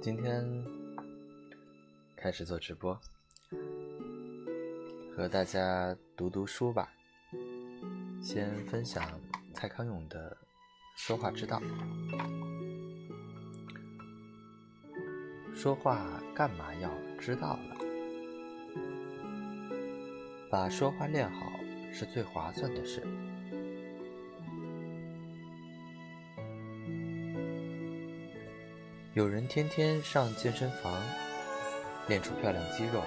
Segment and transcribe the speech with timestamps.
[0.00, 0.64] 今天
[2.14, 2.96] 开始做直播，
[5.16, 6.92] 和大家读读书吧。
[8.22, 9.20] 先分享
[9.52, 10.30] 蔡康永的
[10.96, 11.60] 《说话之道》。
[15.56, 16.88] 说话干嘛要
[17.18, 17.76] 知道了？
[20.48, 21.55] 把说话练好
[21.92, 23.02] 是最划算的事。
[29.14, 30.92] 有人天天上健身房
[32.06, 33.00] 练出漂亮肌肉，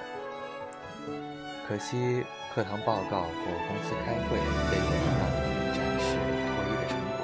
[1.68, 2.24] 可惜
[2.56, 3.30] 课堂报告或
[3.68, 4.36] 公司开会
[4.72, 5.22] 被用来
[5.72, 7.22] 展示脱衣的成果。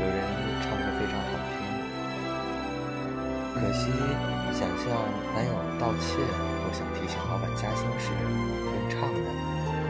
[0.00, 0.16] 有人
[0.62, 1.60] 唱歌非常好听，
[3.52, 3.92] 可惜
[4.56, 4.88] 想向
[5.34, 6.08] 男友道歉
[6.64, 8.08] 或想提醒老板加薪时，
[8.64, 9.28] 用唱的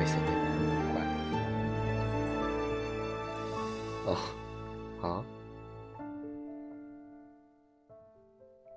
[0.00, 1.02] 会显得男人怪。
[4.06, 4.16] 哦，
[4.98, 5.22] 好。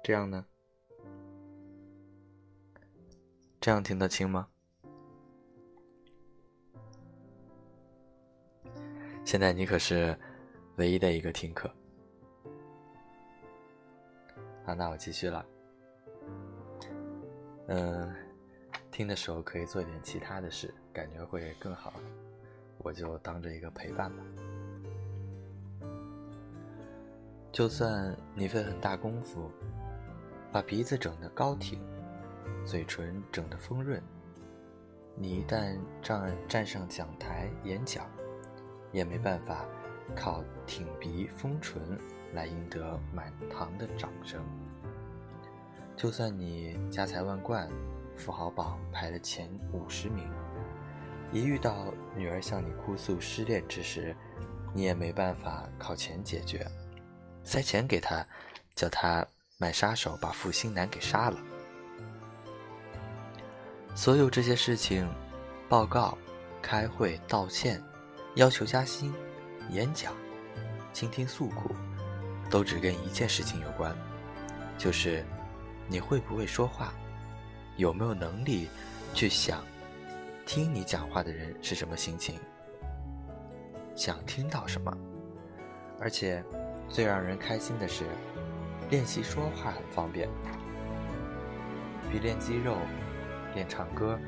[0.03, 0.45] 这样呢？
[3.61, 4.49] 这样听得清吗？
[9.23, 10.19] 现在你可是
[10.75, 11.73] 唯一的一个听课。
[14.65, 15.45] 好，那我继续了。
[17.67, 18.13] 嗯，
[18.93, 21.93] 听的时候可以做点其他的事，感觉会更好。
[22.77, 24.23] 我就当着一个陪伴吧。
[27.51, 29.51] 就算你费很大功夫。
[30.51, 31.81] 把鼻子整得高挺，
[32.63, 33.99] 嘴唇整得丰润。
[35.15, 38.05] 你一旦站站上讲台演讲，
[38.91, 39.65] 也没办法
[40.15, 41.81] 靠挺鼻丰唇
[42.35, 44.39] 来赢得满堂的掌声。
[45.95, 47.67] 就算你家财万贯，
[48.15, 50.29] 富豪榜排了前五十名，
[51.31, 54.15] 一遇到女儿向你哭诉失恋之时，
[54.73, 56.65] 你也没办法靠钱解决，
[57.43, 58.25] 塞钱给她，
[58.75, 59.25] 叫她。
[59.59, 61.37] 卖杀手把负心男给杀了。
[63.95, 65.07] 所有这些事情，
[65.69, 66.17] 报告、
[66.61, 67.81] 开会、道歉、
[68.35, 69.13] 要求加薪、
[69.69, 70.11] 演讲、
[70.91, 71.73] 倾听诉苦，
[72.49, 73.95] 都只跟一件事情有关，
[74.77, 75.23] 就是
[75.87, 76.93] 你会不会说话，
[77.77, 78.69] 有没有能力
[79.13, 79.63] 去想，
[80.45, 82.39] 听你讲话的人是什么心情，
[83.95, 84.95] 想听到什么。
[85.99, 86.43] 而且，
[86.89, 88.05] 最让人开心的是。
[88.89, 90.29] 练习说话很方便，
[92.11, 92.77] 比练肌肉、
[93.55, 94.19] 练唱歌、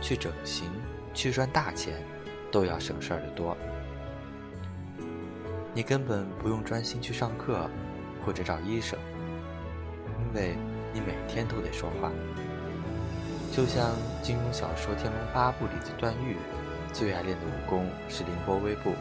[0.00, 0.72] 去整形、
[1.14, 2.02] 去赚大钱
[2.50, 3.56] 都要省事儿的多。
[5.72, 7.70] 你根本不用专心去上课
[8.24, 8.98] 或者找医生，
[10.18, 10.56] 因为
[10.92, 12.10] 你每天都得说话。
[13.52, 16.38] 就像金庸小说《天龙八部》里的段誉，
[16.90, 18.94] 最爱练的武功是凌波微步，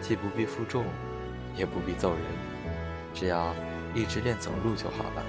[0.00, 0.84] 既不必负重，
[1.56, 2.22] 也不必揍人。
[3.12, 3.52] 只要
[3.92, 5.24] 一直练走路就好了，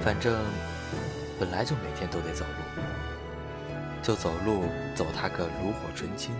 [0.00, 0.42] 反正
[1.38, 2.82] 本来就每天都得走路，
[4.02, 4.64] 就走路
[4.94, 6.34] 走他个炉火纯青。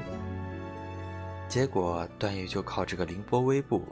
[1.46, 3.84] 结果段誉就靠这个凌波微步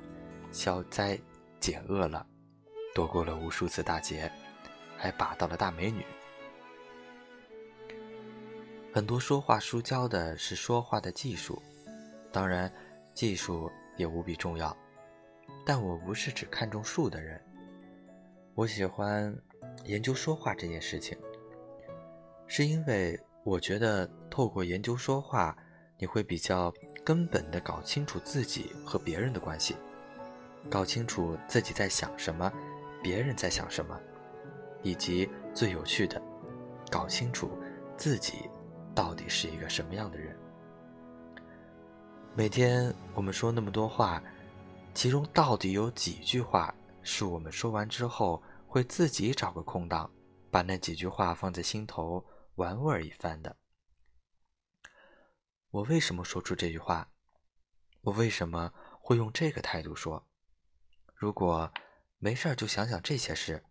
[0.53, 1.21] 消灾
[1.61, 2.25] 解厄了，
[2.95, 4.33] 躲过了无数次大劫，
[5.01, 6.05] 还把到了大美女。
[8.93, 11.63] 很多说话书教的是说话的技术，
[12.31, 12.71] 当然
[13.15, 14.77] 技术也无比重要。
[15.65, 17.41] 但我不是只看重术的人，
[18.55, 19.35] 我喜欢
[19.85, 21.17] 研究说话这件事情，
[22.47, 25.57] 是因为我觉得透过研究说话，
[25.99, 26.73] 你会比较
[27.05, 29.77] 根本的搞清楚自己和别人的关系，
[30.69, 32.53] 搞清楚自己在想什么，
[33.03, 33.99] 别人在想什么，
[34.83, 36.21] 以及最有趣的，
[36.91, 37.51] 搞清楚
[37.97, 38.51] 自己
[38.95, 40.37] 到底是一个什么样的人。
[42.35, 44.23] 每天我们说那么多话。
[44.93, 50.11] 其中到底有几句话是我们说完之后会自己找个空档，
[50.51, 53.57] 把那几句话放在心头玩味一番的？
[55.71, 57.09] 我为什么说出这句话？
[58.01, 60.27] 我为什么会用这个态度说？
[61.15, 61.73] 如果
[62.19, 63.63] 没事儿就想想这些事，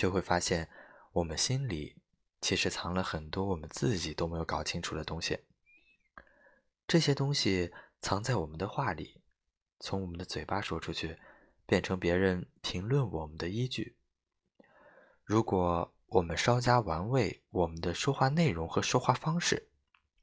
[0.00, 0.66] 就会发现
[1.12, 1.94] 我们心里
[2.40, 5.38] 其实藏了很多我们自己都没有搞清楚的东西。
[6.88, 7.70] 这些东西
[8.00, 9.20] 藏在我们的话里。
[9.78, 11.18] 从我们的嘴巴说出去，
[11.66, 13.94] 变成别人评论我们的依据。
[15.22, 19.68] 如果我们稍加玩味我们的说话内容和说话方式，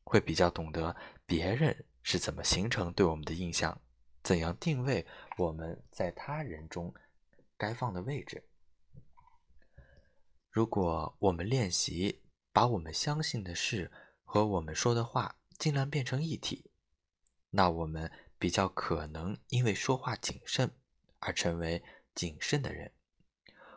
[0.04, 0.96] 会比较懂得
[1.28, 3.80] 别人是怎么形成对我们的印象，
[4.24, 5.06] 怎样定位
[5.38, 6.92] 我们在他人中
[7.56, 8.44] 该放的位置。
[10.58, 13.92] 如果我们练习把我们相信的事
[14.24, 16.72] 和我们说的话尽量变成一体，
[17.52, 20.72] 那我们比较可能因为说话谨慎
[21.20, 21.84] 而成为
[22.16, 22.92] 谨慎的人，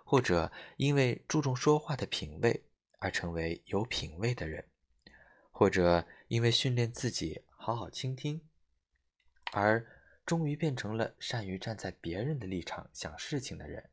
[0.07, 2.65] 或者因为注重说话的品味
[2.99, 4.67] 而成为有品味的人，
[5.51, 8.41] 或者因为训练自己好好倾听，
[9.53, 9.87] 而
[10.25, 13.91] 终于变成了善于站在别人的立场想事情的人。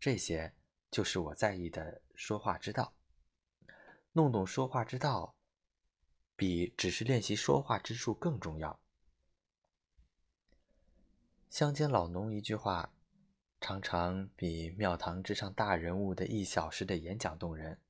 [0.00, 0.52] 这些
[0.94, 2.94] 就是我在意的说话之道。
[4.12, 5.34] 弄懂说话之道，
[6.36, 8.78] 比只是练习说话之术更重要。
[11.50, 12.94] 乡间老农一句话，
[13.60, 17.80] 常常比庙堂之上大人物的一小时的演讲动人。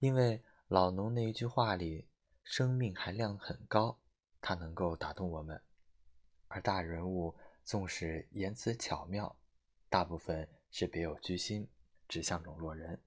[0.00, 2.06] 因为老农那一句话里
[2.44, 3.98] 生命含量很高，
[4.42, 5.56] 它能够打动我们；
[6.48, 7.34] 而大人物
[7.64, 9.34] 纵使言辞巧妙，
[9.88, 11.68] 大部分是别有居心，
[12.08, 13.00] 只想笼络人。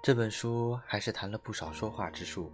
[0.00, 2.50] 这本书还是谈了不少说话之术，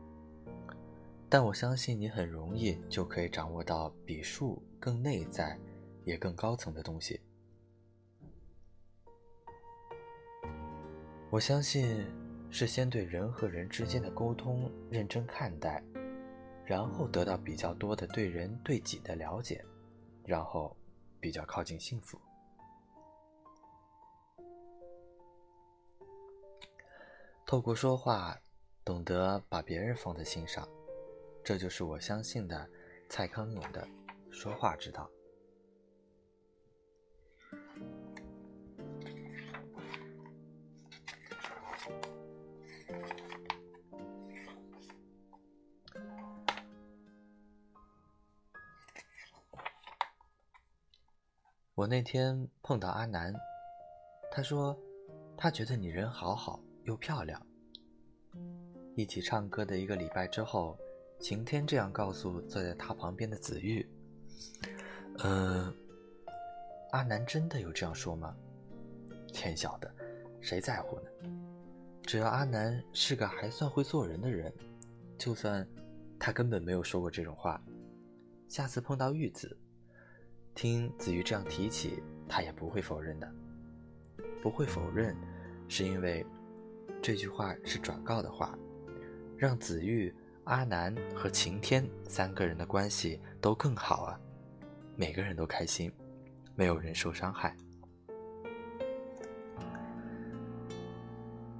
[1.28, 5.56] 但我相信你很容易就可以掌握到比术更内在、
[6.04, 7.20] 也更高层的东西。
[11.30, 12.06] 我相信
[12.50, 15.84] 是先对人和人之间的沟通认真看待，
[16.64, 19.64] 然后得到比较多的对人对己的了解，
[20.24, 20.76] 然后
[21.20, 22.18] 比较靠近幸福。
[27.46, 28.38] 透过说话，
[28.84, 30.66] 懂得把别人放在心上，
[31.44, 32.68] 这就是我相信的
[33.08, 33.86] 蔡康永的
[34.30, 35.08] 说话之道。
[51.76, 53.34] 我那天碰到阿南，
[54.30, 54.78] 他说
[55.36, 56.60] 他觉得你人好好。
[56.84, 57.40] 又漂亮。
[58.94, 60.78] 一起唱歌的一个礼拜之后，
[61.18, 63.88] 晴天这样告诉坐在他旁边的子玉
[65.24, 65.74] ：“嗯，
[66.90, 68.36] 阿南真的有这样说吗？
[69.32, 69.90] 天晓得，
[70.42, 71.06] 谁在乎呢？
[72.02, 74.52] 只要阿南是个还算会做人的人，
[75.16, 75.66] 就算
[76.20, 77.58] 他根本没有说过这种话，
[78.46, 79.56] 下次碰到玉子，
[80.54, 83.30] 听子玉这样提起，他也不会否认的。
[84.42, 85.16] 不会否认，
[85.68, 86.24] 是因为。”
[87.02, 88.58] 这句话是转告的话，
[89.36, 90.14] 让子玉、
[90.44, 94.18] 阿南和晴天三个人的关系都更好啊，
[94.96, 95.92] 每个人都开心，
[96.54, 97.54] 没有人受伤害。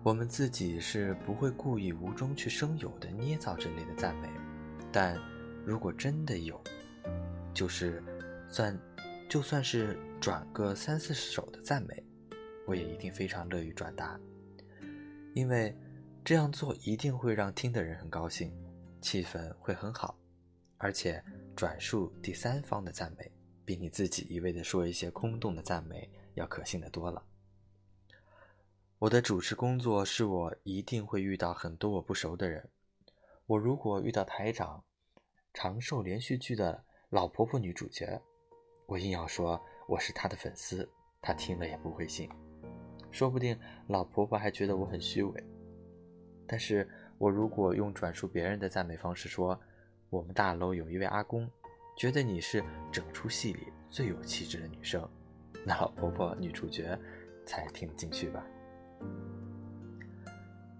[0.03, 4.31] 我们自己是不会故意无中去生有的捏造这类的赞美，
[4.91, 5.21] 但
[5.67, 6.59] 如果真的有，
[7.53, 8.03] 就是
[8.55, 8.81] 算
[9.29, 12.05] 就算是转个三四首的赞美，
[12.69, 14.17] 我也一定非常乐于转达。
[15.35, 15.77] 因为
[16.25, 18.55] 这样做一定会让听的人很高兴，
[19.01, 20.17] 气氛会很好，
[20.77, 21.21] 而且
[21.57, 23.29] 转述第三方的赞美，
[23.65, 27.21] 比你自己一味的说一些空洞的赞美要可信的多了。
[29.01, 32.71] 我的主持工作是我一定会遇到很多我不熟的人，
[33.47, 34.85] 我如果遇到台长
[35.53, 38.23] 长寿连续剧的老婆婆女主角，
[38.87, 40.89] 我硬要说我是她的粉丝，
[41.23, 42.29] 她听了也不会信。
[43.11, 45.45] 说不定老婆婆还觉得我很虚伪，
[46.47, 49.59] 但是我如果用转述别人的赞美方式说，
[50.11, 51.49] 我们大楼有一位阿公，
[51.97, 55.09] 觉得你是整出戏里最有气质的女生，
[55.65, 56.99] 那老婆婆女主角
[57.47, 58.45] 才听得进去吧。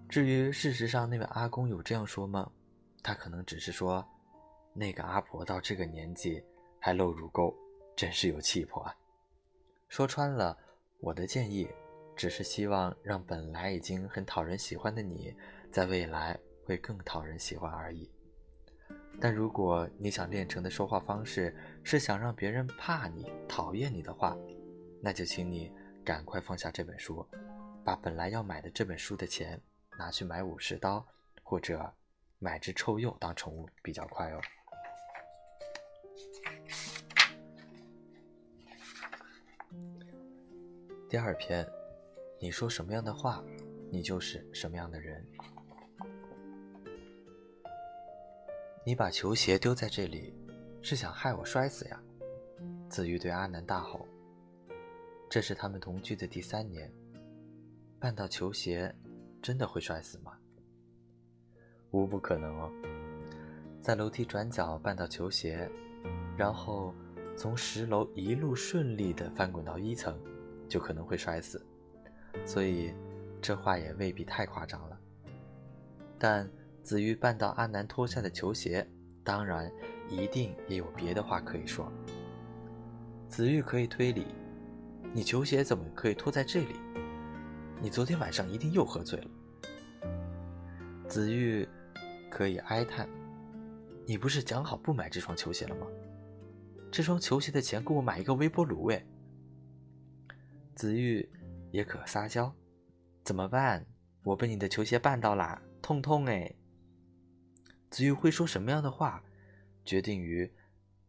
[0.07, 2.51] 至于事实上那位阿公有这样说吗？
[3.01, 4.05] 他可能只是说，
[4.73, 6.43] 那个阿婆到这个年纪
[6.79, 7.55] 还露乳沟，
[7.95, 8.95] 真是有气魄啊。
[9.87, 10.57] 说穿了，
[10.99, 11.69] 我的建议。
[12.17, 15.35] 只是希望让本来已经很讨人喜欢的你，
[15.69, 18.09] 在未来会更讨人喜欢而已。
[19.19, 24.33] 但如果你想练成的说话方式是想让别人怕你、讨厌你的话，
[25.01, 25.69] 那就请你
[26.05, 27.27] 赶快放下这本书，
[27.83, 29.61] 把本来要买的这本书的钱
[29.99, 31.05] 拿去买武士刀，
[31.43, 31.93] 或者
[32.39, 34.39] 买只臭鼬当宠物，比较快哦。
[41.15, 41.65] 第二篇。
[42.41, 43.41] 你说什么样的话，
[43.89, 45.25] 你就是什么样的人。
[48.85, 50.33] 你把球鞋丢在这里，
[50.81, 52.03] 是想害我摔死呀？
[52.89, 54.05] 子玉对阿南大吼。
[55.29, 56.93] 这是他们同居的第三年，
[57.97, 58.93] 绊到球鞋，
[59.41, 60.33] 真的会摔死吗？
[61.91, 62.69] 无不可能哦。
[63.79, 65.71] 在楼梯转角绊到球鞋，
[66.35, 66.93] 然后
[67.37, 70.19] 从十楼一路顺利的翻滚到一层。
[70.67, 71.65] 就可能会摔死，
[72.45, 72.93] 所以
[73.41, 74.97] 这话也未必太夸张了。
[76.17, 76.49] 但
[76.81, 78.87] 子玉绊到阿南脱下的球鞋，
[79.23, 79.71] 当然
[80.09, 81.91] 一定也有别的话可以说。
[83.27, 84.27] 子玉可以推理，
[85.13, 86.75] 你球鞋怎么可以脱在这里？
[87.81, 89.27] 你昨天晚上一定又喝醉了。
[91.07, 91.67] 子玉
[92.29, 93.09] 可以哀叹，
[94.05, 95.87] 你不是讲好不买这双球鞋了吗？
[96.91, 99.05] 这双球鞋的钱够我买一个微波炉诶。
[100.75, 101.27] 子玉
[101.71, 102.53] 也可撒娇，
[103.23, 103.85] 怎么办？
[104.23, 106.53] 我被你的球鞋绊到啦，痛痛哎。
[107.89, 109.23] 子玉会说什么样的话，
[109.85, 110.53] 决定于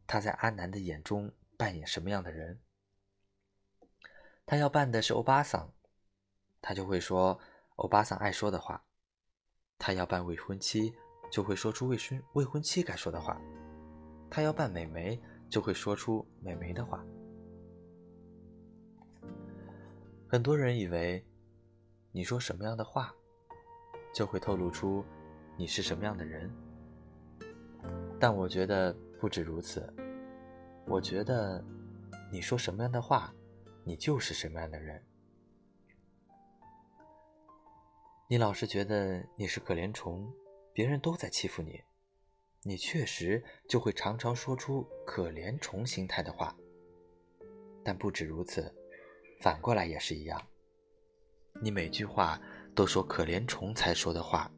[0.06, 2.60] 他在阿南的眼中扮演什么样的人。
[4.44, 5.72] 他要扮的是欧巴桑，
[6.62, 7.40] 他就会说
[7.74, 8.80] 欧巴桑爱说的话；
[9.78, 10.94] 他要扮未婚妻，
[11.32, 13.36] 就会说出未婚未婚妻该说的话；
[14.30, 15.20] 他要扮美眉，
[15.50, 17.04] 就会说出美眉的话。
[20.28, 21.24] 很多人以为，
[22.10, 23.14] 你说什么样的话，
[24.12, 25.04] 就会透露出
[25.56, 26.50] 你是什么样的人。
[28.18, 29.88] 但我觉得不止如此。
[30.84, 31.64] 我觉得，
[32.32, 33.32] 你说什么样的话，
[33.84, 35.00] 你就是什么样的人。
[38.28, 40.28] 你老是觉得你是可怜虫，
[40.72, 41.80] 别人都在欺负你，
[42.64, 46.56] 你确实就会常常说出可怜虫心态的话。
[47.84, 48.74] 但不止如此。
[49.40, 50.40] 反过来也是一样，
[51.60, 52.40] 你每句话
[52.74, 54.50] 都说可怜虫才说的话，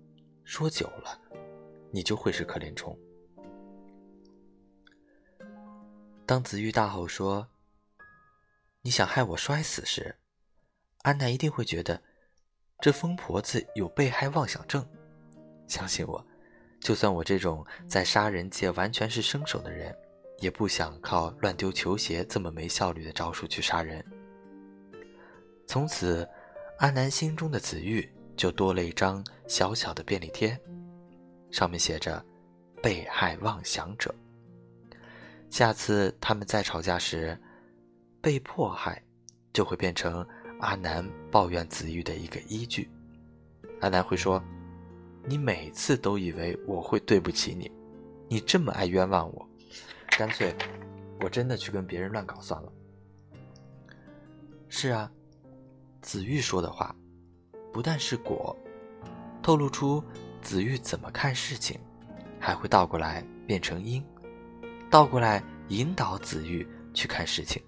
[0.44, 1.20] 说久了，
[1.90, 2.96] 你就会是可怜虫。
[6.24, 7.48] 当子玉大吼说
[8.82, 10.14] ：“你想害我摔死时”，
[11.02, 12.02] 安娜一定会觉得
[12.80, 14.86] 这疯婆子有被害妄想症。
[15.66, 16.26] 相信我，
[16.80, 19.94] 就算我这种在杀人界完全是生手的人，
[20.38, 24.04] 也不想靠乱丢球鞋这么没效率的招数去杀人。
[25.68, 26.26] 从此，
[26.78, 30.58] 阿南心中的子玉就多了一张小小的便利贴，
[31.50, 32.24] 上面写着
[32.82, 34.12] “被害妄想者”。
[35.50, 37.38] 下次他们再吵架时，
[38.22, 39.02] 被迫害
[39.52, 40.26] 就会变成
[40.60, 42.90] 阿南抱怨子玉的一个依据。
[43.82, 44.42] 阿南会说
[45.28, 47.70] ：“你每次都以为我会对不起你，
[48.26, 49.46] 你这么爱冤枉我，
[50.08, 50.54] 干脆
[51.20, 52.72] 我真的去跟别人乱搞算了。”
[54.70, 55.12] 是啊。
[56.00, 56.94] 子玉说的话，
[57.72, 58.56] 不但是果，
[59.42, 60.02] 透露出
[60.40, 61.78] 子玉怎么看事情，
[62.38, 64.04] 还会倒过来变成因，
[64.90, 67.62] 倒过来引导子玉去看事情，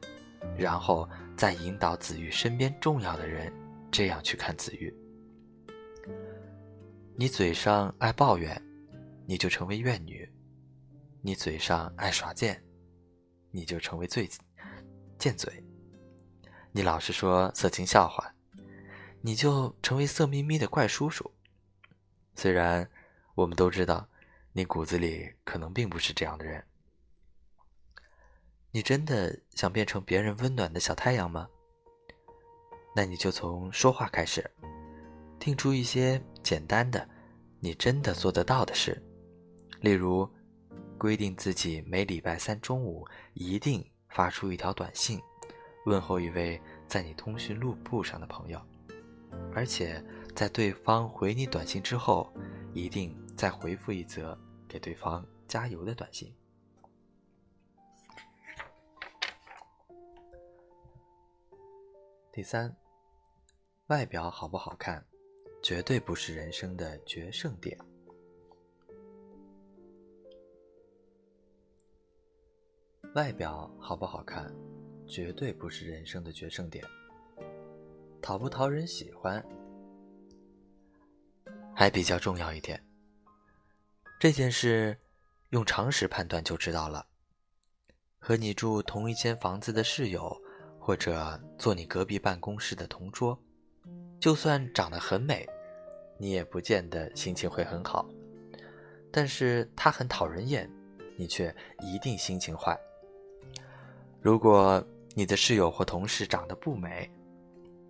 [0.56, 3.52] 然后再引导子玉身边重要的人
[3.90, 4.94] 这样去看子玉。
[7.16, 8.60] 你嘴上爱抱怨，
[9.26, 10.26] 你就成为怨女；
[11.20, 12.62] 你嘴上爱耍贱，
[13.50, 14.28] 你就成为最
[15.18, 15.62] 贱嘴。
[16.72, 18.32] 你老是说色情笑话，
[19.20, 21.30] 你就成为色眯眯的怪叔叔。
[22.36, 22.88] 虽然
[23.34, 24.08] 我们都知道，
[24.52, 26.64] 你骨子里可能并不是这样的人。
[28.70, 31.48] 你真的想变成别人温暖的小太阳吗？
[32.94, 34.48] 那你就从说话开始，
[35.40, 37.08] 定出一些简单的、
[37.58, 39.02] 你真的做得到的事，
[39.80, 40.28] 例如
[40.96, 45.20] 规定自己每礼拜三中午一定发出一条短信。
[45.90, 48.64] 问候一位在你通讯录簿上的朋友，
[49.52, 50.00] 而且
[50.36, 52.32] 在对方回你短信之后，
[52.72, 56.32] 一定再回复一则给对方加油的短信。
[62.30, 62.76] 第三，
[63.88, 65.04] 外表好不好看，
[65.60, 67.76] 绝对不是人生的决胜点。
[73.16, 74.54] 外表好不好看？
[75.10, 76.84] 绝对不是人生的决胜点。
[78.22, 79.44] 讨不讨人喜欢，
[81.74, 82.80] 还比较重要一点。
[84.20, 84.96] 这件事
[85.48, 87.04] 用常识判断就知道了。
[88.20, 90.40] 和你住同一间房子的室友，
[90.78, 93.36] 或者坐你隔壁办公室的同桌，
[94.20, 95.44] 就算长得很美，
[96.18, 98.08] 你也不见得心情会很好。
[99.10, 100.70] 但是他很讨人厌，
[101.16, 102.78] 你却一定心情坏。
[104.20, 104.86] 如果。
[105.14, 107.10] 你的室友或同事长得不美，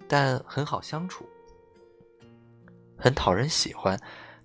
[0.08, 1.24] 但很好相处，
[2.96, 3.98] 很讨人喜欢，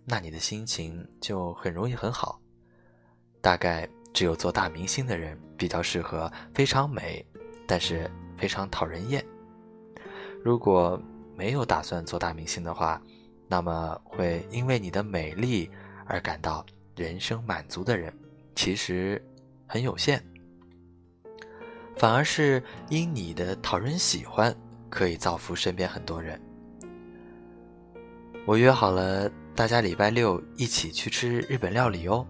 [0.04, 2.40] 那你的心情就很容易很好。
[3.42, 7.26] 大概只有做大明星的人比较适合非常美，
[7.68, 9.26] 但是非常讨人厌。
[10.44, 11.00] 如果
[11.36, 13.02] 没有打算做大明星的话，
[13.48, 15.70] 那么会因为你的美丽
[16.06, 16.66] 而感到
[16.96, 18.14] 人生满足的人，
[18.56, 19.24] 其实
[19.68, 20.24] 很有限。
[21.98, 24.56] 反而是因你的讨人喜欢
[24.90, 26.40] 可以造福身边很多人。
[28.46, 32.26] 我约好了大家礼拜六一起去吃日本料理哦。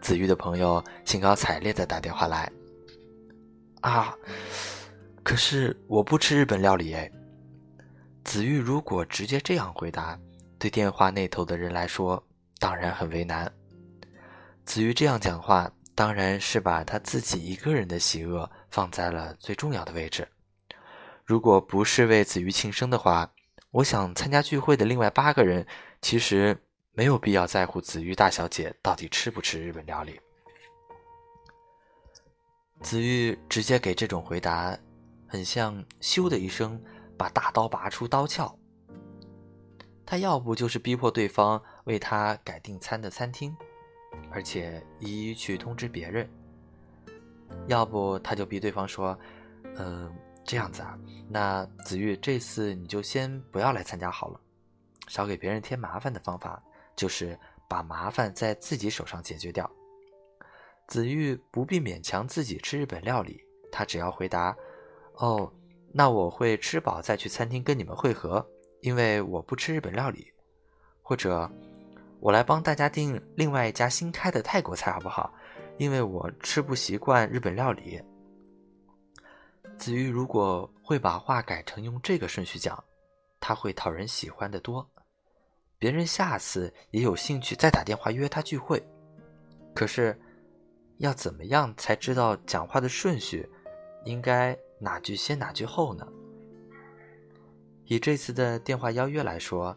[0.00, 2.50] 子玉的朋友兴高采烈的打电话来。
[3.80, 4.14] 啊，
[5.22, 7.10] 可是我不吃日本料理哎。
[8.24, 10.18] 子玉如果直接这样回答，
[10.58, 12.22] 对电话那头的人来说
[12.58, 13.50] 当然很为难。
[14.64, 20.28] 子玉这样讲话，当然是把他自己一个人的喜恶放在了最重要的位置。
[21.24, 23.32] 如果不是为子瑜庆生的话，
[23.70, 25.66] 我想参加聚会的另外八个人，
[26.00, 26.56] 其实
[26.92, 30.20] 没有必要在乎子瑜大小姐到底吃不吃日本料理。
[32.82, 34.78] 子玉直接给这种回答，
[35.26, 36.80] 很像“咻”的一声
[37.16, 38.56] 把大刀拔出刀鞘。
[40.04, 43.56] 他要不就是逼迫对方为他改订餐的餐厅。
[44.30, 46.28] 而且一一去通知别人，
[47.66, 49.18] 要不他就逼对方说
[49.76, 50.12] ：“嗯，
[50.44, 50.98] 这样子啊，
[51.28, 54.40] 那子玉这次你就先不要来参加好了。
[55.08, 56.62] 少给别人添麻烦的方法，
[56.94, 57.38] 就是
[57.68, 59.70] 把麻烦在自己手上解决掉。
[60.88, 63.40] 子玉不必勉强自己吃日本料理，
[63.72, 64.56] 他只要回答
[65.14, 65.52] ：‘哦，
[65.92, 68.46] 那我会吃饱再去餐厅跟你们会合，
[68.80, 70.32] 因为我不吃日本料理。’
[71.02, 71.50] 或者。”
[72.18, 75.32] 我来帮大家订另外一家新开的泰国菜，好不好？
[75.78, 78.00] 因为我吃不习惯日本料理。
[79.78, 82.82] 子瑜如果会把话改成用这个顺序讲，
[83.40, 84.88] 他会讨人喜欢的多，
[85.78, 88.82] 别人下次也有兴趣再打电话约他聚会。
[89.74, 90.18] 可是，
[90.98, 93.48] 要怎么样才知道讲话的顺序？
[94.04, 96.06] 应该哪句先哪句后呢？
[97.84, 99.76] 以这次的电话邀约来说。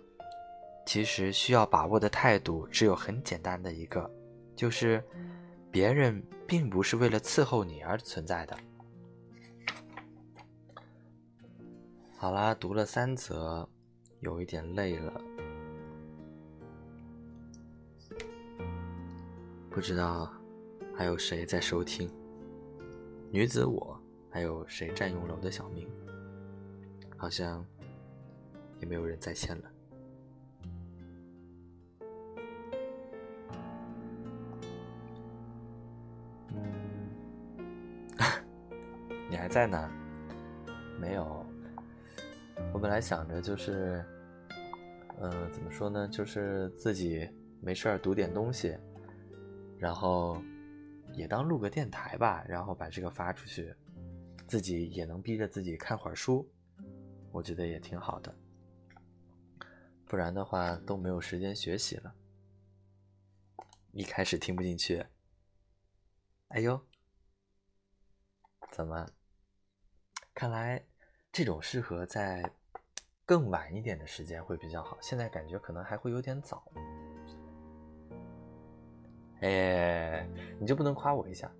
[0.85, 4.09] 其实需要把握的态度只有很简单的一个，
[4.55, 5.03] 就是
[5.71, 8.57] 别人并不是为了伺候你而存在的。
[12.17, 13.67] 好啦，读了三则，
[14.19, 15.21] 有一点累了，
[19.69, 20.31] 不知道
[20.95, 22.09] 还有谁在收听？
[23.31, 23.97] 女子我，
[24.29, 25.87] 还有谁占用了我的小名？
[27.15, 27.65] 好像
[28.81, 29.71] 也没有人在线了。
[39.49, 39.89] 在呢？
[40.99, 41.43] 没有。
[42.71, 44.05] 我本来想着就是，
[45.19, 46.07] 嗯，怎么说呢？
[46.07, 47.27] 就是自己
[47.59, 48.77] 没事儿读点东西，
[49.79, 50.39] 然后
[51.13, 53.73] 也当录个电台吧，然后把这个发出去，
[54.47, 56.47] 自己也能逼着自己看会儿书，
[57.31, 58.33] 我觉得也挺好的。
[60.05, 62.13] 不然的话都没有时间学习了。
[63.93, 65.03] 一开始听不进去。
[66.49, 66.79] 哎呦，
[68.69, 69.07] 怎么？
[70.39, 70.81] 看来，
[71.33, 72.49] 这种适合在
[73.25, 74.97] 更晚一点的时间会比较好。
[75.01, 76.63] 现在感觉可能还会有点早。
[79.41, 80.25] 哎，
[80.57, 81.51] 你就不能夸我一下？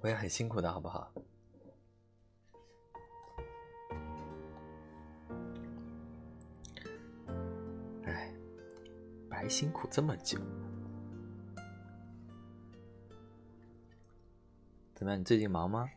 [0.00, 1.12] 我也很辛苦的，好不好？
[8.04, 8.32] 哎，
[9.28, 10.38] 白辛苦这么久。
[14.94, 15.18] 怎么样？
[15.18, 15.90] 你最近忙吗？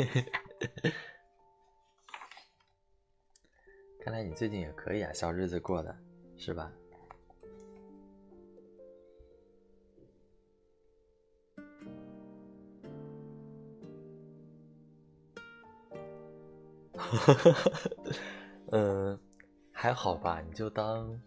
[4.02, 5.94] 看来你最近也可以啊，小日子过的
[6.36, 6.72] 是吧？
[18.72, 19.20] 嗯，
[19.72, 21.20] 还好吧，你就当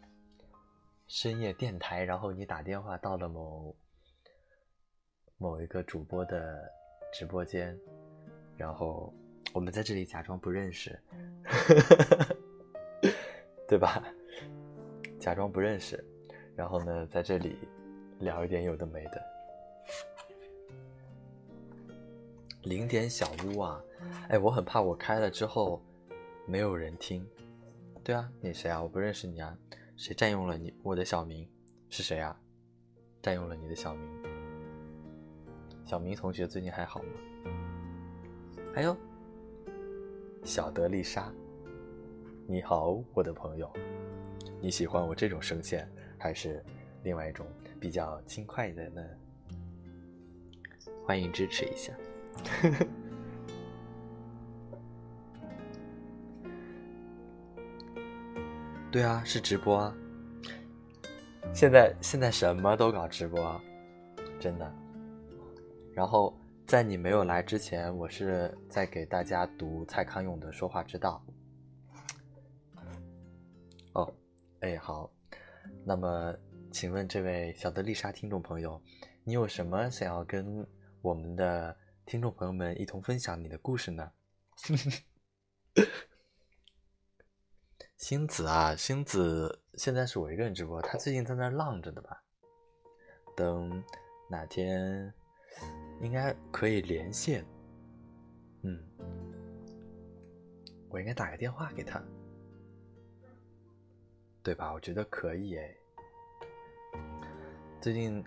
[1.08, 3.76] 深夜电台，然后你打电话到了某
[5.38, 6.72] 某一个主播的
[7.14, 7.78] 直播间。
[8.58, 9.14] 然后
[9.54, 11.00] 我们在这里假装不认识，
[13.68, 14.04] 对吧？
[15.20, 16.04] 假装不认识，
[16.56, 17.58] 然后呢，在这里
[18.20, 19.22] 聊一点有的没的。
[22.64, 23.84] 零点小屋啊，
[24.30, 25.82] 哎，我很怕我开了之后
[26.46, 27.26] 没有人听。
[28.04, 28.82] 对啊，你谁啊？
[28.82, 29.58] 我不认识你啊，
[29.96, 31.50] 谁占用了你我的小名？
[31.90, 32.38] 是谁啊？
[33.22, 34.10] 占用了你的小名？
[35.86, 37.10] 小明同学最近还好吗？
[38.76, 38.98] 还有，
[40.44, 41.32] 小德丽莎，
[42.48, 43.72] 你好，我的朋友，
[44.60, 46.66] 你喜欢我这种声线，还是
[47.04, 47.46] 另外一种
[47.80, 49.04] 比较轻快的呢？
[51.06, 51.94] 欢迎支持一下。
[58.92, 59.96] 对啊，是直播啊。
[61.54, 63.62] 现在现在什么都搞直播，
[64.40, 64.76] 真的。
[65.94, 66.36] 然后。
[66.74, 71.24] 在你没有来之前，我是在给大家读蔡康永的《说话之道》。
[73.94, 74.12] 哦，
[74.62, 75.08] 哎，好，
[75.86, 76.36] 那么，
[76.72, 78.82] 请问这位小德丽莎听众朋友，
[79.24, 80.68] 你有什么想要跟
[81.04, 84.12] 我们的听众朋友们一同分享你的故事呢？
[87.98, 92.24] 星子啊，星子现在是我一个人直播，他最近在那浪着的吧？
[93.38, 93.84] 等
[94.28, 95.14] 哪天
[96.02, 97.46] 应该可以连线，
[98.64, 98.78] 嗯，
[100.90, 102.04] 我应该打个电话给他，
[104.44, 104.74] 对吧？
[104.74, 105.76] 我觉得可以哎。
[107.80, 108.24] 最近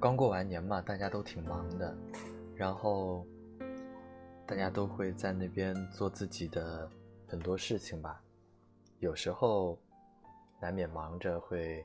[0.00, 1.96] 刚过完年嘛，大家都挺忙的，
[2.54, 3.26] 然后
[4.46, 6.90] 大家都会在那边做自己的
[7.26, 8.22] 很多事情吧。
[9.00, 9.78] 有时候
[10.60, 11.84] 难免忙着会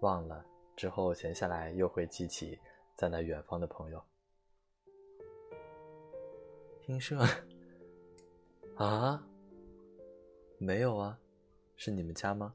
[0.00, 0.44] 忘了。
[0.76, 2.56] 之后闲下来又会记起
[2.94, 4.00] 在那远方的朋友。
[6.88, 7.22] 听说
[8.76, 9.22] 啊，
[10.56, 11.18] 没有啊，
[11.76, 12.54] 是你们家吗？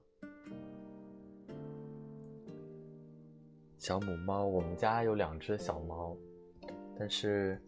[3.78, 6.18] 小母猫，我们家有两只小猫，
[6.98, 7.62] 但是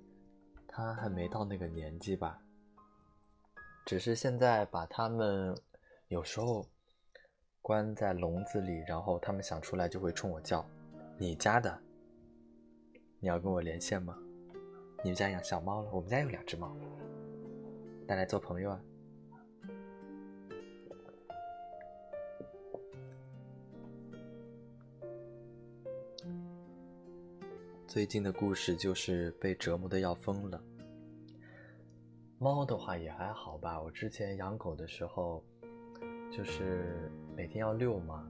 [0.67, 2.41] 它还没到那个年纪吧。
[3.85, 5.55] 只是现在把它们
[6.07, 6.65] 有时候。
[7.61, 10.63] 关在笼子里，然后它们想出来就会冲我叫。
[11.17, 11.79] 你家的，
[13.19, 14.15] 你要跟我连线吗？
[15.05, 15.91] 你们家养小猫了？
[15.93, 16.75] 我们家有两只猫，
[18.07, 18.81] 带来做朋友啊。
[27.85, 30.59] 最近的故事就是被折磨的要疯了。
[32.39, 35.43] 猫的话也还好吧，我之前养狗的时候。
[36.31, 38.27] 就是每天要遛嘛，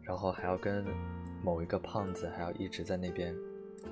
[0.00, 0.86] 然后还要跟
[1.42, 3.36] 某一个胖子还要一直在那边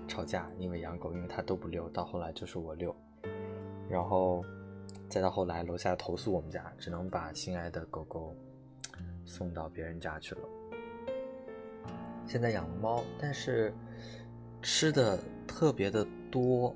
[0.06, 2.94] 吵架，因为养狗，因为它都不遛，到后来就是我遛，
[3.88, 4.44] 然后
[5.08, 8.34] 再到后来楼下投诉我们家，只能把心爱的狗狗
[9.24, 10.40] 送到别人家去了。
[12.26, 13.72] 现在养猫，但是
[14.62, 16.74] 吃的特别的多，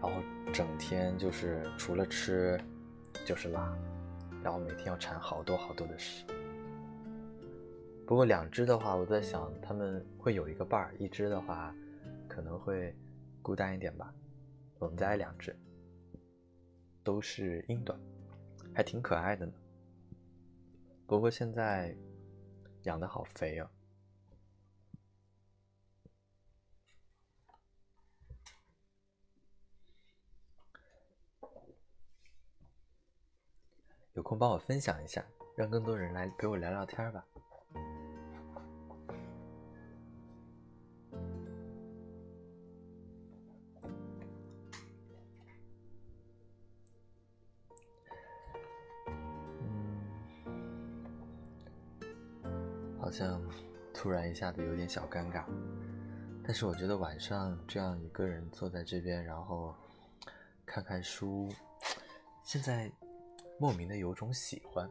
[0.00, 0.10] 然后
[0.52, 2.60] 整天就是除了吃
[3.24, 3.72] 就是拉。
[4.42, 6.24] 然后每天要铲好多好多的屎。
[8.04, 11.72] 不过两只的话，我在想他们会有一个伴儿，一只的话
[12.34, 12.96] 可能会
[13.42, 14.14] 孤单一点吧。
[14.78, 15.54] 我们家有两只，
[17.04, 18.00] 都是英短，
[18.74, 19.52] 还挺可爱的呢。
[21.06, 21.94] 不过现在
[22.84, 23.68] 养的好肥哦。
[34.14, 35.22] 有空帮我分享一下，
[35.54, 37.26] 让更多人来陪我聊聊天吧。
[54.02, 55.44] 突然一下子有点小尴尬，
[56.42, 59.72] 但是我觉得晚上这样一个人坐在这边，然后
[60.66, 61.48] 看看书，
[62.42, 62.90] 现在。
[63.60, 64.90] 莫名的有种喜欢，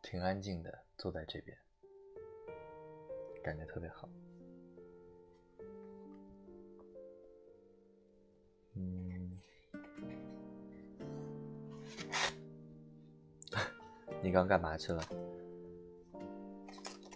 [0.00, 1.54] 挺安静的，坐在这边，
[3.44, 4.08] 感觉特别好。
[8.72, 9.38] 嗯，
[14.22, 15.04] 你刚干嘛去了？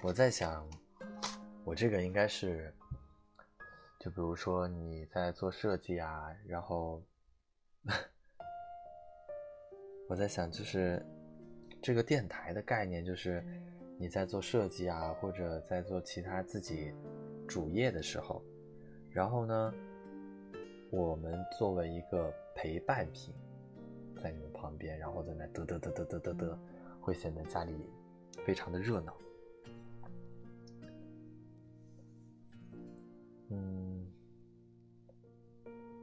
[0.05, 0.69] 我在想，
[1.65, 2.71] 我这个应该是，
[3.99, 7.03] 就比如说你在做设计啊，然后。
[10.07, 11.03] 我在想，就是
[11.81, 13.43] 这个电台的概念，就是
[13.99, 16.93] 你在做设计啊，或者在做其他自己
[17.49, 18.43] 主业的时候，
[19.09, 19.73] 然后呢，
[20.91, 23.35] 我们作为一个陪伴品，
[24.23, 26.59] 在你们旁边，然后在那嘚嘚嘚嘚嘚嘚嘚，
[27.01, 27.75] 会显得家里
[28.45, 29.17] 非常的热闹。
[33.55, 34.07] 嗯，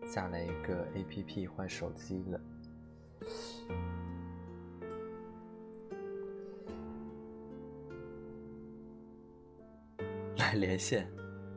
[0.08, 2.40] 下了一个 APP 换手机了。
[10.38, 11.12] 来连线，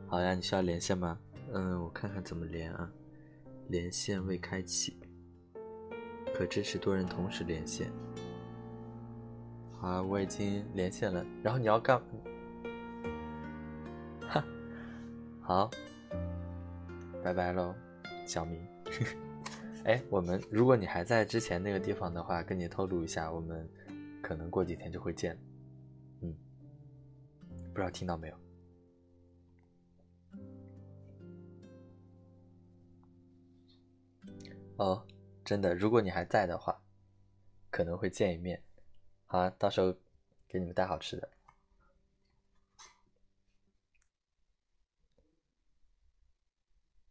[0.07, 1.17] 好呀，你需要连线吗？
[1.53, 2.91] 嗯，我看看怎么连啊。
[3.69, 4.95] 连线未开启，
[6.35, 7.91] 可支持多人同时连线。
[9.79, 11.25] 好，我已经连线了。
[11.41, 11.99] 然后你要干？
[15.47, 15.69] 好，
[17.23, 17.75] 拜拜喽，
[18.25, 18.67] 小明。
[19.85, 23.69] 哎，我们如果你还在之前那个地方的话，跟你透露一下，我们
[24.23, 25.37] 可能过几天就会见。
[26.21, 26.35] 嗯，
[27.71, 28.35] 不知道听到没有？
[34.77, 35.05] 哦，
[35.43, 36.81] 真的，如果你还在的话，
[37.69, 38.59] 可能会见一面。
[39.27, 39.93] 好，到时候
[40.47, 41.29] 给你们带好吃的。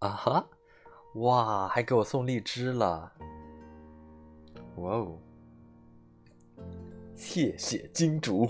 [0.04, 0.46] 啊哈，
[1.14, 3.10] 哇，还给我送荔枝了！
[4.76, 5.18] 哇哦，
[7.16, 8.46] 谢谢金主。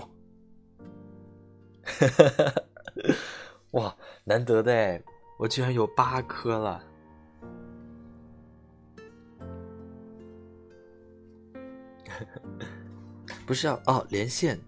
[3.71, 5.01] 哇，难得的，
[5.39, 6.83] 我居然有八颗了。
[13.47, 14.59] 不是要哦，连线。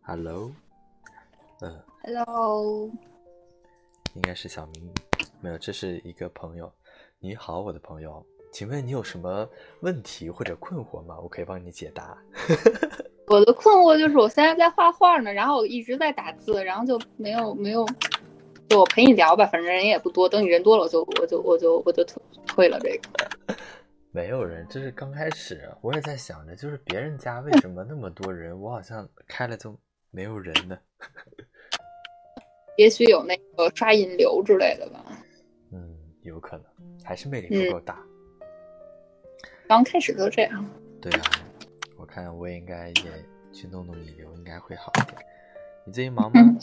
[0.00, 0.50] Hello，
[1.60, 2.90] 嗯，Hello，
[4.14, 4.92] 应该是小明，
[5.40, 6.72] 没有，这是一个朋友。
[7.20, 9.48] 你好，我的朋友，请问你有什么
[9.80, 11.18] 问题或者困惑吗？
[11.20, 12.16] 我可以帮你解答。
[13.28, 17.86] 我的困惑就是，我现在在画画呢，然后我一直在打字，然后就没有没有，
[18.68, 23.54] 就我陪你聊吧，反正人也不多，等你人多了，我就我就我就我就退退了这个。
[24.10, 29.78] 没有人，这是刚开始，我也在想着，就是别人家为什么那么多人，我好像开了就
[30.10, 30.76] 没有人呢？
[32.80, 35.04] 也许有那个刷引流之类的吧。
[35.70, 36.64] 嗯，有可能，
[37.04, 37.98] 还是魅力不够大。
[39.68, 40.66] 刚开始都这样。
[40.98, 41.20] 对啊，
[41.98, 42.94] 我看我也应该也
[43.52, 45.22] 去弄弄引流，应该会好一点。
[45.84, 46.56] 你最近忙吗？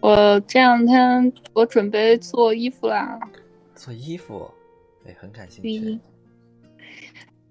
[0.00, 3.20] 我这两天我准备做衣服啦。
[3.76, 4.50] 做衣服，
[5.06, 6.00] 哎，很感兴趣。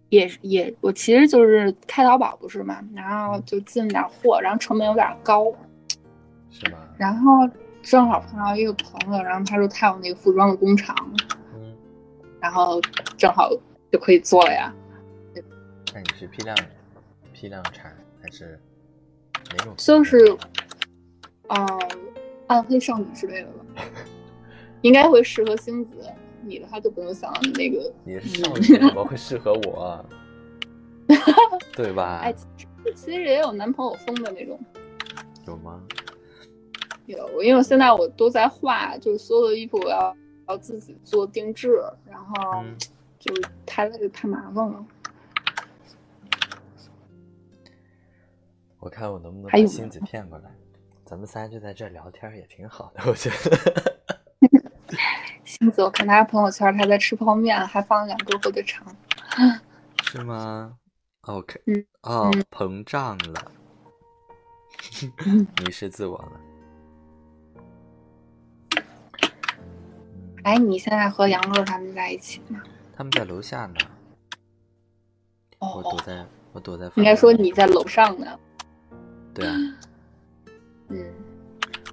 [0.09, 5.45] 也也，我其实就是开淘宝不是嘛，然后就进点货，然后成本有点高，
[6.51, 6.77] 是吗？
[6.97, 7.49] 然后
[7.81, 10.95] 正好碰到一个朋友，然后他说他有那个服装的工厂，
[11.55, 11.73] 嗯，
[12.39, 12.79] 然后
[13.17, 13.49] 正好
[13.91, 14.71] 就可以做了呀。
[15.93, 16.55] 那你是批量
[17.33, 18.59] 批量产还是
[19.49, 19.73] 哪种？
[19.77, 20.37] 就是，
[21.47, 21.65] 啊，
[22.47, 23.83] 暗黑少女之类的吧，
[24.81, 25.97] 应该会适合星子。
[26.43, 30.03] 你的话就不用想那个，你是少女怎么会适合我？
[31.75, 32.19] 对吧？
[32.23, 32.33] 哎，
[32.95, 34.59] 其实也有男朋友风的那种，
[35.45, 35.79] 有吗？
[37.11, 40.15] 有，因为现在我都在画，就是所有的衣服我要
[40.47, 42.63] 要自己做定制，然后
[43.19, 43.33] 就
[43.65, 44.85] 太累太麻烦了。
[48.79, 50.49] 我看我能不能把星子骗过来，
[51.05, 54.01] 咱们仨就在这聊天也挺好的，我觉得。
[55.45, 58.83] 星子，我看他朋友圈，他在吃泡面，还放了两根火腿肠，
[60.03, 60.77] 是吗
[61.21, 63.51] ？OK，嗯，哦，膨胀了，
[65.63, 66.50] 迷失自我了。
[70.43, 72.61] 哎，你现在和杨乐他们在一起吗？
[72.95, 73.75] 他们在楼下呢。
[75.59, 76.91] 哦，我躲在，我躲在。
[76.95, 78.39] 应该说你在楼上呢。
[79.33, 79.55] 对啊。
[80.89, 81.13] 嗯。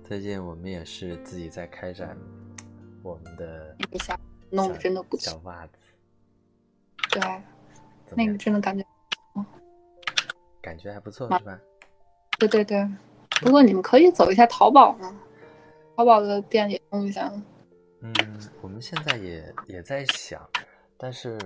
[0.05, 2.17] 最近我们也是自己在开展。
[3.01, 3.77] 我们的
[4.51, 5.73] 弄的真的不错，小袜子，
[7.11, 7.23] 对，
[8.17, 8.85] 那个真的感觉，
[10.61, 11.59] 感觉还不错，是吧？
[12.39, 12.87] 对对对，
[13.41, 15.15] 不过你们可以走一下淘宝嘛，
[15.97, 17.33] 淘宝的店也弄一下。
[18.01, 18.15] 嗯，
[18.63, 20.41] 我们现在也也在想，
[20.97, 21.37] 但是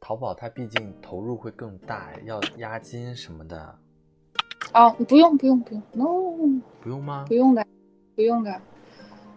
[0.00, 3.78] 淘宝它毕竟投入会更大，要押金什么的。
[4.74, 7.24] 哦，不用不用不用，no，不用吗？
[7.28, 7.64] 不用的，
[8.16, 8.60] 不用的。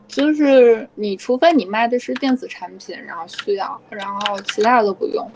[0.08, 5.30] 就是你，除非你卖的是电子产品，然后需要，然后其他的都不用。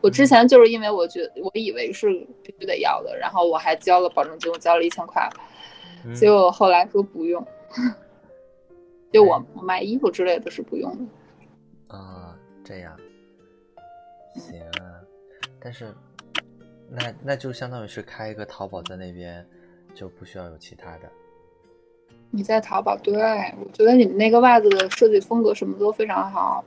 [0.00, 2.08] 我之前就是因为我觉得我以为是
[2.42, 5.28] 必须得要的，然后我还交了保证金，我交了一千块，
[6.14, 7.46] 结果后来说不用。
[9.12, 11.96] 就我买衣服之类的是不用的。
[11.96, 12.96] 啊，这样，
[14.34, 15.00] 行啊。
[15.60, 15.92] 但是，
[16.90, 19.46] 那那就相当于是开一个淘宝在那边，
[19.94, 21.08] 就不需要有其他的。
[22.30, 22.96] 你在淘宝？
[22.96, 23.14] 对，
[23.60, 26.64] 我觉得你们那个袜子的设计风格什么都非常好，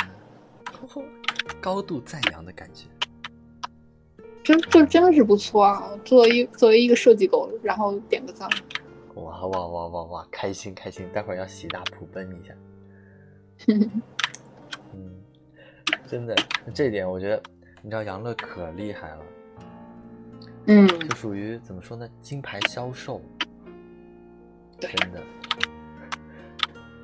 [0.00, 1.04] 嗯，
[1.60, 2.86] 高度赞扬的感觉，
[4.42, 5.96] 真就真的是不错啊！
[6.04, 8.48] 作为作为一个设计狗，然后点个赞。
[9.14, 10.28] 哇哇哇哇哇！
[10.30, 12.54] 开心开心，待会儿要喜大普奔一下。
[14.94, 15.14] 嗯，
[16.06, 16.34] 真的，
[16.74, 17.42] 这点我觉得，
[17.82, 19.24] 你知道杨乐可厉害了，
[20.66, 23.20] 嗯，就属于怎么说呢，金牌销售。
[24.80, 25.22] 真的，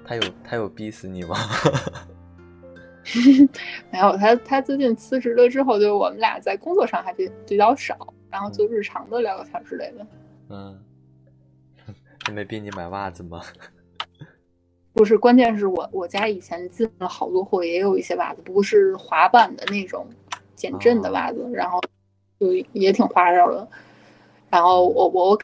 [0.05, 1.37] 他有他有逼死你吗？
[3.92, 10.07] 没有，他他最近辞职了之后，就我们俩在工作上还比比较少，然后就日常的聊聊天之类的。
[10.51, 10.79] 嗯，
[12.29, 13.41] 他没逼你买袜子吗？
[14.93, 20.07] 不是，关键是我我家以前进了好多货，也有一些袜子，不过是滑板的那种
[20.55, 21.81] 减震的袜子，然后
[22.38, 23.67] 就也挺花哨的。
[24.51, 25.41] 然后我我。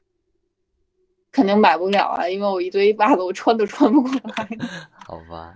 [1.33, 4.49] 肯定买不了啊，因为我一堆袜子，我穿都穿不过来。
[5.05, 5.53] 好吧。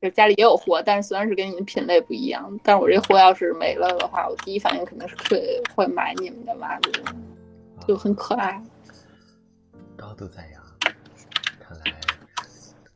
[0.00, 6.92] 就家里也有货，但是虽然是跟你们品类不一样，但是我这货要是没了的话，我第一反应肯定是会会买你们的袜子，
[7.86, 8.58] 就很可爱。
[9.96, 10.62] 高度赞扬，
[11.60, 11.84] 看来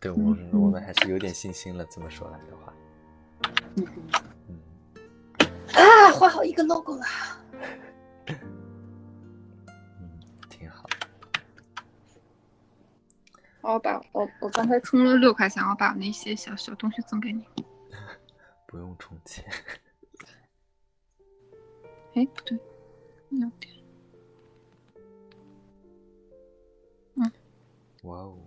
[0.01, 1.85] 对我们、我们还是有点信心了。
[1.87, 2.73] 这么说来的话，
[3.77, 3.87] 嗯
[4.49, 4.59] 嗯，
[5.75, 7.05] 啊，画好一个 logo 了。
[8.27, 8.37] 嗯，
[10.49, 10.85] 挺好。
[13.63, 17.45] 我把我我刚才充了六块钱，我把那些小小东西赠给你。
[18.67, 19.45] 不用充钱。
[22.15, 22.59] 哎，不对，
[23.41, 23.78] 要点。
[28.03, 28.39] 哇哦，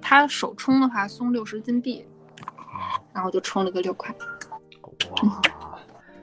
[0.00, 2.06] 他首充的话送六十金币，
[3.12, 4.14] 然后就充了个六块。
[5.10, 5.78] 哇，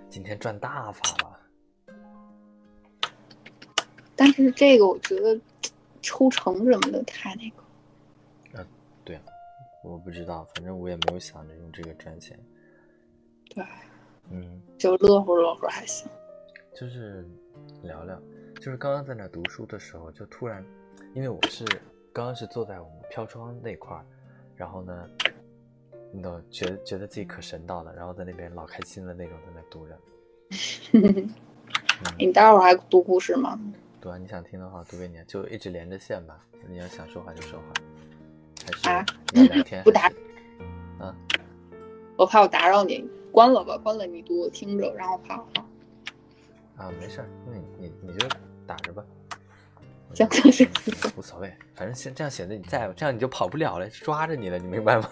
[0.10, 1.40] 今天赚大发了。
[4.16, 5.40] 但是这个我觉得
[6.02, 7.64] 抽成什么的太那个。
[9.06, 9.20] 对，
[9.84, 12.40] 我不知道，反正我也没有想着用这个赚钱。
[13.50, 13.66] 对，
[14.30, 16.10] 嗯，就乐呵乐呵还行。
[16.74, 17.28] 就是
[17.82, 18.18] 聊聊，
[18.56, 20.66] 就是刚刚在那读书的时候，就突然，
[21.14, 21.66] 因为我是
[22.14, 24.06] 刚刚是坐在我们飘窗那块儿，
[24.56, 25.10] 然后呢，
[26.12, 30.00] 你懂，觉得觉得自己可神到了，然后在那边老开心的那种，在那读着。
[30.94, 31.30] 嗯，
[32.20, 33.60] 你待会儿还读故事吗？
[34.00, 36.40] 读啊，你想听的话读给你，就一直连着线吧。
[36.70, 39.84] 你要想说话就说话，啊还是要聊天？
[39.84, 40.08] 不打。
[41.00, 41.16] 啊，
[42.16, 45.48] 我怕我打扰你，关了吧，关了你读我听着，然后怕我。
[46.78, 48.28] 啊，没事儿，那你你你就
[48.68, 49.04] 打着吧。
[50.14, 50.70] 行行行，
[51.18, 55.08] 无所谓，反正先这样显得你在，这样你就跑不了了，抓着你了，你明白吗？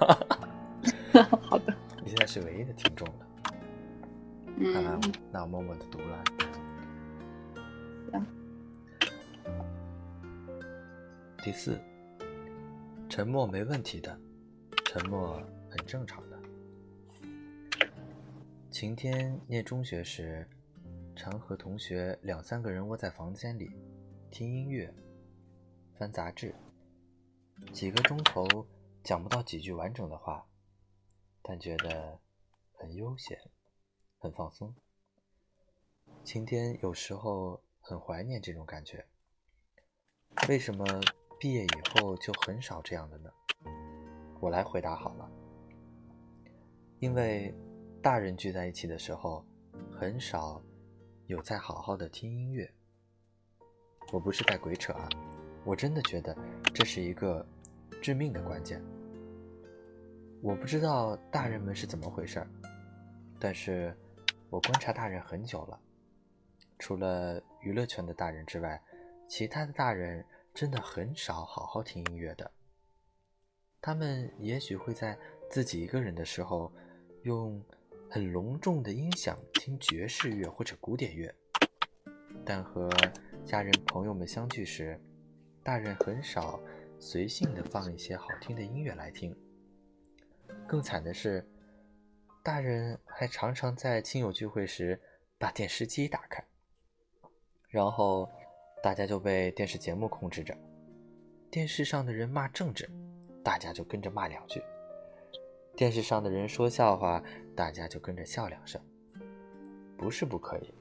[1.42, 1.74] 好的。
[2.04, 3.28] 你现在是唯一的听众了。
[4.74, 6.24] 看来嗯，那我默默的读了。
[8.12, 8.26] 行。
[11.44, 11.80] 第四，
[13.10, 14.16] 沉默没问题的，
[14.86, 16.40] 沉默很正常的。
[18.70, 20.48] 晴天念中学时，
[21.16, 23.72] 常和同学两三个人窝在房间里，
[24.32, 24.92] 听音乐，
[26.00, 26.56] 翻杂志，
[27.74, 28.48] 几个钟头
[29.04, 30.48] 讲不到几句完整的话，
[31.42, 32.18] 但觉得
[32.72, 33.38] 很悠闲，
[34.18, 34.74] 很放松。
[36.24, 39.06] 晴天有时候很怀念这种感觉。
[40.48, 40.86] 为什么
[41.38, 43.30] 毕业以后就很少这样的呢？
[44.40, 45.30] 我来回答好了。
[47.00, 47.54] 因为
[48.02, 49.46] 大人聚在一起的时候，
[49.92, 50.64] 很少
[51.28, 52.74] 有在好好的听音乐。
[54.12, 55.08] 我不是在鬼扯啊，
[55.64, 56.36] 我真的觉得
[56.74, 57.46] 这是一个
[58.02, 58.82] 致命的关键。
[60.42, 62.48] 我不知道大人们是怎么回事儿，
[63.40, 63.96] 但是
[64.50, 65.80] 我观察大人很久了，
[66.80, 68.82] 除了娱乐圈的大人之外，
[69.28, 72.52] 其他的大人真的很少好好听音乐的。
[73.80, 75.18] 他们也许会在
[75.50, 76.72] 自己一个人的时候，
[77.24, 77.64] 用
[78.10, 81.34] 很隆重的音响听爵士乐或者古典乐，
[82.44, 82.90] 但和
[83.46, 85.00] 家人朋友们相聚时，
[85.64, 86.60] 大人很少
[87.00, 89.36] 随性的放一些好听的音乐来听。
[90.68, 91.46] 更惨的是，
[92.44, 95.00] 大人还常常在亲友聚会时
[95.38, 96.44] 把电视机打开，
[97.68, 98.30] 然后
[98.82, 100.56] 大家就被电视节目控制着。
[101.50, 102.90] 电视上的人骂政治，
[103.44, 104.62] 大家就跟着骂两句；
[105.76, 107.22] 电视上的人说笑话，
[107.56, 108.82] 大家就跟着笑两声。
[109.98, 110.74] 不是不可以，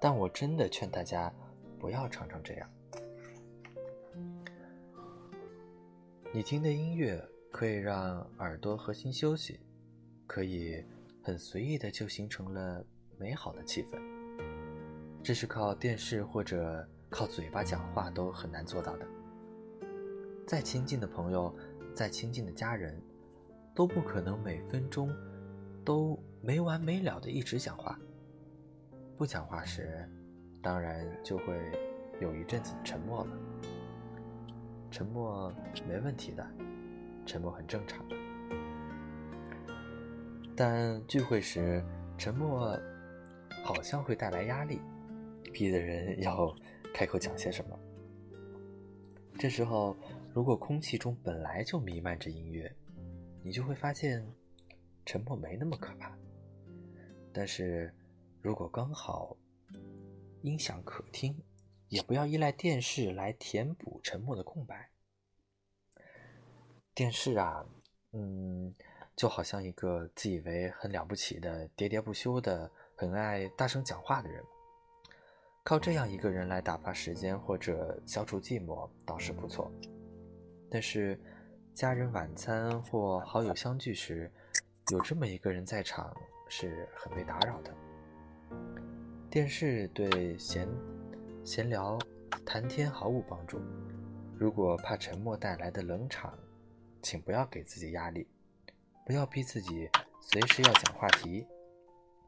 [0.00, 1.32] 但我真的劝大家
[1.80, 2.70] 不要常常这样。
[6.32, 9.58] 你听的音乐可以让耳朵和心休息，
[10.26, 10.84] 可以
[11.22, 12.84] 很随意的就形成了
[13.18, 13.98] 美好的气氛。
[15.22, 19.06] 这是靠电视或者靠嘴巴讲话都很难做到的。
[20.46, 21.52] 再亲近的朋友，
[21.94, 23.02] 再亲近的家人，
[23.74, 25.10] 都不可能每分钟
[25.84, 27.98] 都没完没了的一直讲话。
[29.16, 30.08] 不讲话时，
[30.62, 31.56] 当然就会
[32.20, 33.32] 有一阵子沉默了。
[34.90, 35.52] 沉默
[35.88, 36.46] 没问题的，
[37.24, 38.16] 沉默很正常的。
[40.56, 41.82] 但聚会时，
[42.18, 42.78] 沉默
[43.62, 44.80] 好像会带来压力，
[45.52, 46.54] 逼得人要
[46.92, 47.78] 开口讲些什么。
[49.38, 49.96] 这时候，
[50.34, 52.70] 如果空气中本来就弥漫着音乐，
[53.42, 54.26] 你就会发现
[55.06, 56.14] 沉默没那么可怕。
[57.32, 57.94] 但是，
[58.42, 59.34] 如果刚好
[60.42, 61.42] 音响可听，
[61.88, 64.90] 也不要依赖电视来填补沉默的空白。
[66.94, 67.64] 电视啊，
[68.12, 68.74] 嗯，
[69.14, 74.42] 就好像一个自以为很了不起的、喋喋不休的、很爱大声讲话的人。
[75.62, 79.70] 靠这样一个人来打发时间或者消除寂寞倒是不错。
[80.70, 81.20] 但是，
[81.74, 84.32] 家人晚餐或好友相聚时，
[84.90, 86.16] 有这么一个人在场
[86.48, 87.74] 是很被打扰的。
[89.30, 90.68] 电视对闲
[91.44, 91.96] 闲聊
[92.44, 93.60] 谈天毫无帮助。
[94.36, 96.36] 如果怕沉默带来的冷场，
[97.00, 98.26] 请不要给自己压力，
[99.06, 99.88] 不要逼自己
[100.20, 101.46] 随时要讲话题，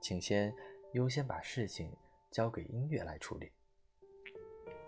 [0.00, 0.54] 请先
[0.92, 1.90] 优先把事情
[2.30, 3.50] 交给音乐来处理，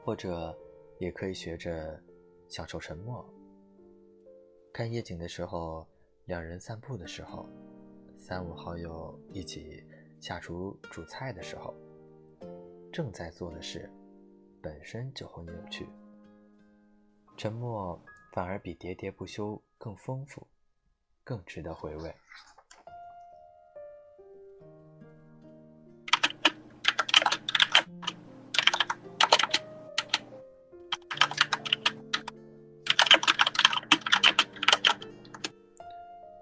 [0.05, 0.57] 或者
[1.01, 2.01] 也可以学着
[2.47, 3.29] 享受沉默。
[4.73, 5.85] 看夜景的时候，
[6.27, 7.49] 两人散步的时候，
[8.17, 9.85] 三五好友一起
[10.21, 11.75] 下厨煮菜的时候，
[12.95, 13.91] 正在做的事
[14.63, 15.85] 本身就很有趣，
[17.37, 18.01] 沉默。
[18.33, 20.47] 反而比喋喋不休更丰富，
[21.25, 22.15] 更值得回味。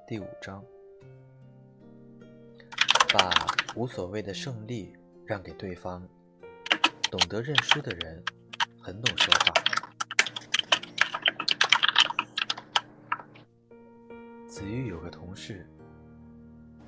[0.06, 0.62] 第五章，
[3.14, 3.30] 把
[3.74, 4.94] 无所谓的胜利
[5.24, 6.06] 让给对方。
[7.12, 8.24] 懂得认输的人，
[8.80, 9.52] 很懂说话。
[14.48, 15.68] 子玉有个同事，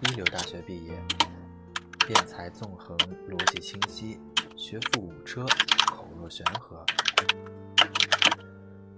[0.00, 0.98] 一流大学毕业，
[2.06, 2.96] 辩才纵横，
[3.28, 4.18] 逻辑清晰，
[4.56, 5.44] 学富五车，
[5.88, 6.82] 口若悬河。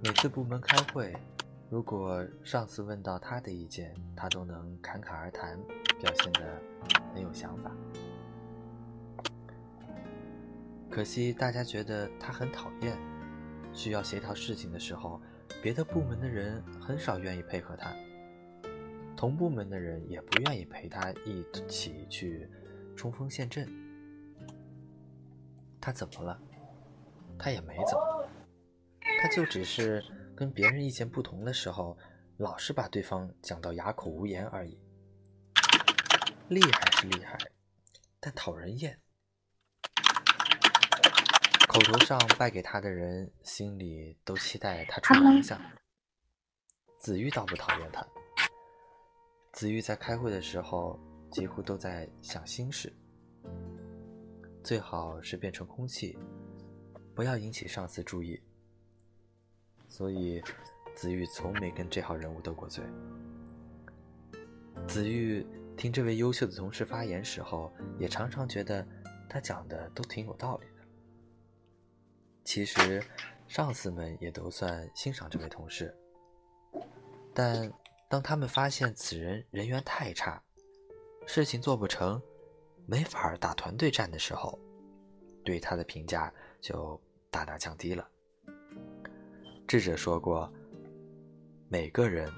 [0.05, 1.13] 每次部门开会，
[1.69, 5.59] 如果上司问到他的意见，他都能侃侃而谈，
[6.01, 6.63] 表现得
[7.13, 7.73] 很有想法。
[10.97, 12.97] 可惜大家觉得他很讨厌，
[13.75, 15.21] 需要协调事情的时候，
[15.63, 17.95] 别的部门的人很少愿意配合他。
[19.15, 22.49] 同部门的人也不愿意陪他一起去
[22.97, 23.69] 冲锋陷阵。
[25.83, 26.41] 他怎么了？
[27.39, 28.29] 他也没怎么，
[29.21, 30.03] 他就只是
[30.35, 31.99] 跟别人意见不同的时候，
[32.39, 34.81] 老是把对方讲到哑口无言而已。
[36.49, 37.37] 厉害是厉害，
[38.19, 38.99] 但讨人厌。
[41.77, 45.61] 口头上败给他的人，心里都期待他出洋相。
[46.99, 48.03] 子玉倒不讨厌他。
[49.53, 50.99] 子玉在开会的时候，
[51.31, 52.91] 几乎都在想心事。
[54.65, 56.19] 最好是变成空气，
[57.15, 58.41] 不要引起上司注意。
[59.87, 60.43] 所以，
[60.95, 62.83] 子玉从没跟这号人物斗过嘴。
[64.89, 65.47] 子玉
[65.77, 68.83] 听这位优秀的同事发言时候，也常常觉得
[69.29, 70.76] 他讲的都挺有道理的。
[72.47, 73.05] 其实，
[73.47, 75.95] 上司们也都算欣赏这位同事，
[77.35, 77.71] 但。
[78.09, 80.41] 当他们发现此人人缘太差，
[81.27, 82.23] 事情做不成，
[82.87, 84.57] 没法打团队战的时候，
[85.45, 88.09] 对他的评价就大大降低了。
[89.67, 90.49] 智者说过，
[91.69, 92.33] 每个人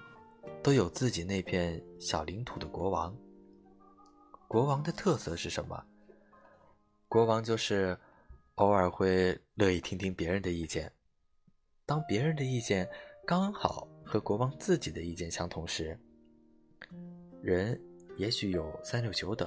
[0.62, 3.14] 都有自己那片小领土的国王。
[4.48, 5.84] 国王的特色是什么？
[7.08, 7.94] 国王就是
[8.58, 10.92] 偶尔会乐意听听别人的意见，
[11.86, 12.88] 当别人的意见
[13.26, 13.88] 刚好。
[14.10, 15.94] 和国王自己的意见相同时，
[17.42, 17.78] 人
[18.16, 19.46] 也许有三六九等，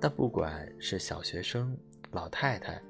[0.00, 1.76] 但不管是小学生、
[2.12, 2.80] 老太太，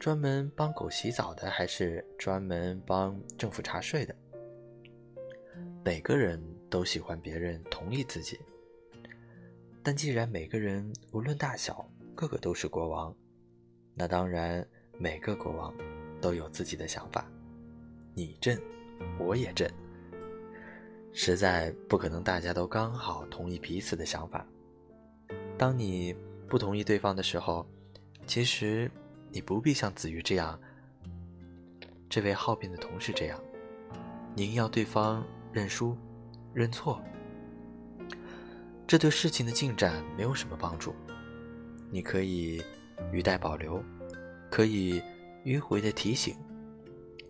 [0.00, 4.16] 专门帮狗洗澡的，还是专门帮政府查税的，
[5.84, 8.40] 每个人都喜欢别人同意自己。
[9.82, 13.14] 但既然每个人无论大小，个个都是国王，
[13.94, 14.66] 那当然
[14.98, 15.72] 每个国王
[16.20, 17.26] 都有自己的想法。
[18.14, 18.60] 你朕。
[19.18, 19.68] 我也朕，
[21.12, 24.46] 实在不可能大家都刚好同意彼此的想法。
[25.58, 26.14] 当你
[26.48, 27.66] 不同意对方的时候，
[28.24, 28.88] 其实
[29.30, 30.58] 你不必像子瑜这样，
[32.08, 33.38] 这位好辩的同事这样，
[34.36, 35.98] 您要对方认输、
[36.54, 37.02] 认错，
[38.86, 40.94] 这对事情的进展没有什么帮助。
[41.90, 42.62] 你可以
[43.12, 43.82] 语带保留，
[44.50, 45.02] 可以
[45.44, 46.36] 迂回的提醒。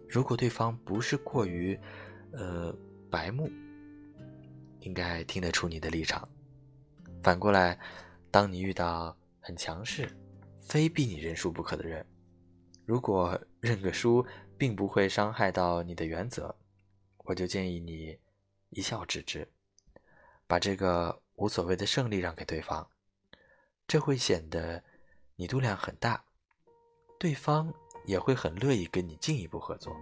[0.08, 1.78] 如果对方不是过于，
[2.32, 2.74] 呃，
[3.10, 3.50] 白目，
[4.80, 6.28] 应该听得出你的立场。
[7.22, 7.78] 反过来，
[8.30, 10.08] 当你遇到很强势、
[10.60, 12.06] 非逼你认输不可的人，
[12.84, 14.24] 如果认个输
[14.56, 16.54] 并不会伤害到你的原则，
[17.18, 18.18] 我就建议你
[18.70, 19.48] 一笑置之，
[20.46, 22.88] 把这个无所谓的胜利让给对方，
[23.86, 24.84] 这会显得
[25.36, 26.24] 你度量很大，
[27.18, 27.72] 对方。
[28.06, 29.96] 也会很乐意跟你进一步合作。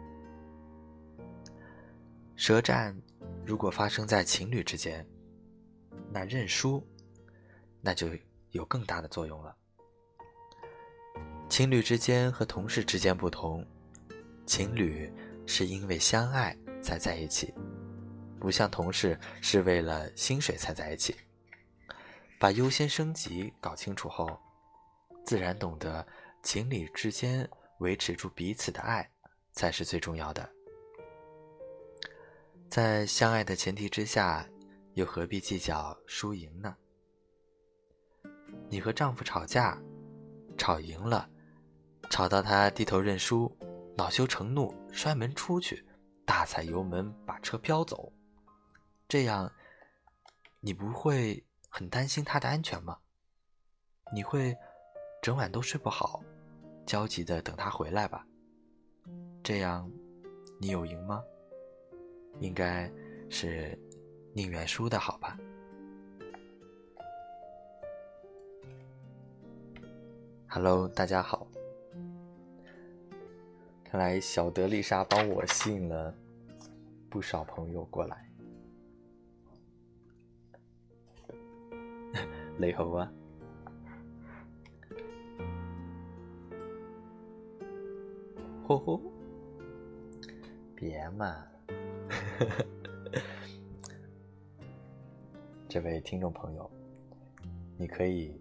[2.35, 3.01] 舌战
[3.47, 5.07] 如果发生在情侣之间，
[6.11, 6.85] 那认输，
[7.81, 8.09] 那就
[8.51, 9.57] 有更大的作用了。
[11.49, 13.65] 情侣之间和同事之间不同，
[14.47, 15.09] 情侣
[15.47, 17.55] 是因为相爱才在一起，
[18.41, 21.15] 不像同事是为了薪水才在一起。
[22.41, 24.37] 把优先升级搞清楚后，
[25.25, 26.07] 自然懂得
[26.43, 27.49] 情侣之间
[27.79, 29.09] 维持住彼此的爱
[29.53, 30.49] 才是最重要的。
[32.69, 34.49] 在相爱的前提之下，
[34.95, 36.77] 又何必计较输赢呢？
[38.69, 39.79] 你和丈夫吵架，
[40.57, 41.29] 吵赢了，
[42.09, 43.55] 吵到他低头认输，
[43.97, 45.85] 恼羞成怒，摔门出去，
[46.25, 48.11] 大踩油门把车飙走，
[49.07, 49.53] 这样，
[50.61, 52.99] 你不会很担心他的安全吗？
[54.15, 54.57] 你会
[55.23, 56.21] 整晚都睡不好，
[56.85, 58.27] 焦急的等他回来吧？
[59.41, 59.89] 这样，
[60.59, 61.23] 你有赢吗？
[62.41, 62.93] 应该
[63.31, 63.79] 是
[64.35, 65.39] 宁愿输的好吧。
[70.49, 71.47] Hello，大家好。
[73.85, 76.13] 看来小德丽莎帮我吸引了
[77.09, 78.29] 不少朋友过来。
[82.59, 83.09] 雷猴啊，
[88.65, 89.01] 呼呼，
[90.77, 91.45] 别嘛。
[95.69, 96.71] 这位听众朋友，
[97.77, 98.41] 你可以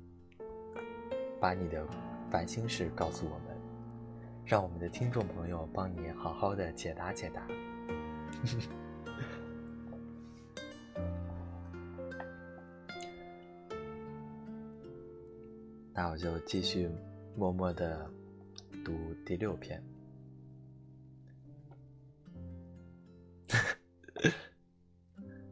[1.39, 1.85] 把你的
[2.29, 3.47] 烦心事告诉我们，
[4.45, 7.47] 让我们的听众朋友帮你好好的解答解答。
[15.93, 16.87] 那我就继续
[17.35, 18.07] 默默的
[18.83, 18.93] 读
[19.25, 19.81] 第六篇。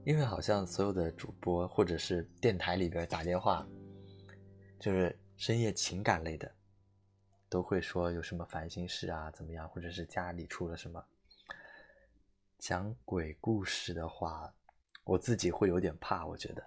[0.10, 3.64] 因为好像所有的主播或者是电台里边打电话，
[4.80, 6.52] 就是深夜情感类的，
[7.48, 11.06] 都会说有什么烦心事啊，怎么样，或者是家里出了什么。
[12.58, 14.52] 讲鬼故事的话，
[15.04, 16.64] 我自己会有点怕，我觉得，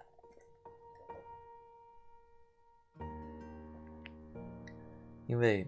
[5.27, 5.67] 因为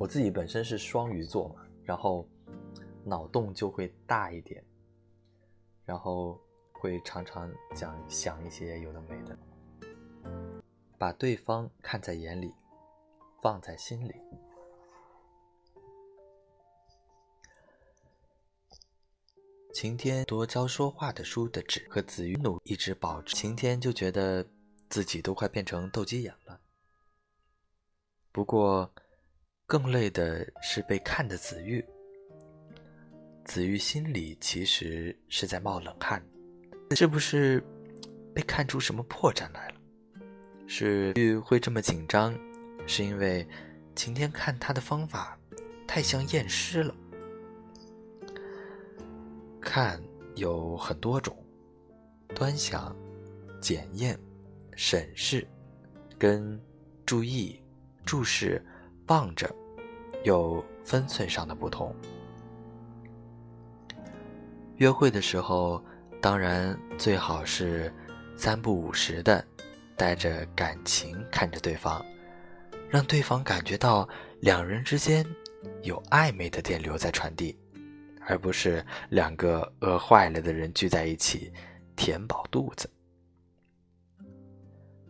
[0.00, 2.28] 我自己本身是双鱼座嘛，然后
[3.04, 4.64] 脑洞就会大一点，
[5.84, 6.40] 然后。
[6.82, 9.38] 会常常讲想一些有的没的，
[10.98, 12.52] 把对方看在眼里，
[13.40, 14.12] 放在心里。
[19.72, 23.36] 晴天多教说话的书的纸和子玉努一直保持。
[23.36, 24.44] 晴天就觉得
[24.90, 26.60] 自己都快变成斗鸡眼了。
[28.32, 28.92] 不过，
[29.68, 31.84] 更累的是被看的子玉。
[33.44, 36.20] 子玉心里其实是在冒冷汗。
[36.94, 37.62] 是不是
[38.34, 39.74] 被看出什么破绽来了？
[40.66, 42.34] 是玉会这么紧张，
[42.86, 43.46] 是因为
[43.94, 45.38] 晴天看他的方法
[45.86, 46.94] 太像验尸了。
[49.60, 50.02] 看
[50.34, 51.36] 有很多种，
[52.34, 52.94] 端详、
[53.60, 54.18] 检验、
[54.74, 55.46] 审视，
[56.18, 56.60] 跟
[57.04, 57.60] 注意、
[58.04, 58.64] 注视、
[59.06, 59.54] 望着，
[60.24, 61.94] 有分寸上的不同。
[64.76, 65.82] 约会的时候。
[66.22, 67.92] 当然，最好是
[68.36, 69.44] 三不五时的
[69.96, 72.00] 带着感情看着对方，
[72.88, 74.08] 让对方感觉到
[74.40, 75.26] 两人之间
[75.82, 77.58] 有暧昧的电流在传递，
[78.24, 81.52] 而不是两个饿坏了的人聚在一起
[81.96, 82.88] 填饱肚子。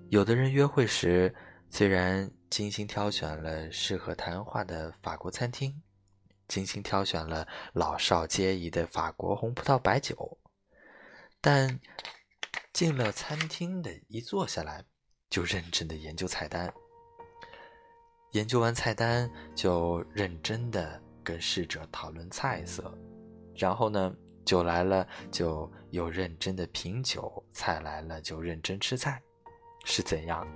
[0.08, 1.34] 有的人约会时
[1.68, 5.78] 虽然精心挑选了适合谈话的法国餐厅，
[6.48, 10.38] 精心挑选了老少皆宜的法国红葡萄白酒。
[11.44, 11.80] 但
[12.72, 14.84] 进了餐厅的一坐下来，
[15.28, 16.72] 就认真的研究菜单。
[18.30, 22.96] 研究完菜单，就认真的跟侍者讨论菜色。
[23.56, 24.14] 然后呢，
[24.44, 29.20] 酒来了就又认真的品酒，菜来了就认真吃菜，
[29.84, 30.46] 是怎样？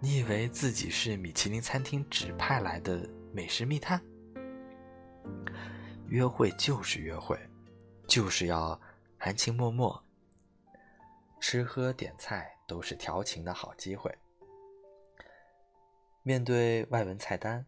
[0.00, 4.02] 你以为自己是米其林餐厅指派来的美食密探？
[6.08, 7.38] 约会就是约会，
[8.08, 8.80] 就是要。
[9.24, 10.02] 含情脉脉，
[11.40, 14.14] 吃喝点菜都是调情的好机会。
[16.22, 17.64] 面对外文菜单，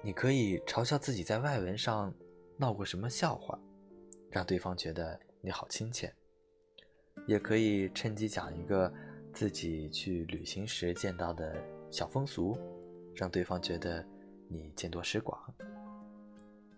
[0.00, 2.14] 你可以嘲笑自己在外文上
[2.56, 3.60] 闹过什么笑话，
[4.30, 6.08] 让对方觉得你好亲切；
[7.26, 8.90] 也可以趁机讲一个
[9.34, 12.58] 自己去旅行时见到的小风俗，
[13.14, 14.02] 让对方觉得
[14.48, 15.38] 你见多识广。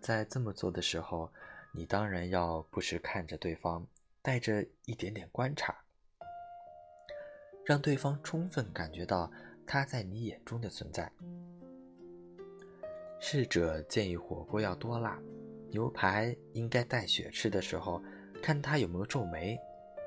[0.01, 1.33] 在这么做的时候。
[1.73, 3.87] 你当然要不时看着对方，
[4.23, 5.77] 带着一点点观察，
[7.65, 9.31] 让对方充分感觉到
[9.67, 11.11] 他在你眼中的存在。
[13.21, 15.19] 侍者建议火锅要多辣，
[15.71, 18.03] 牛排应该带血吃的时候，
[18.43, 19.59] 看他有没有皱眉，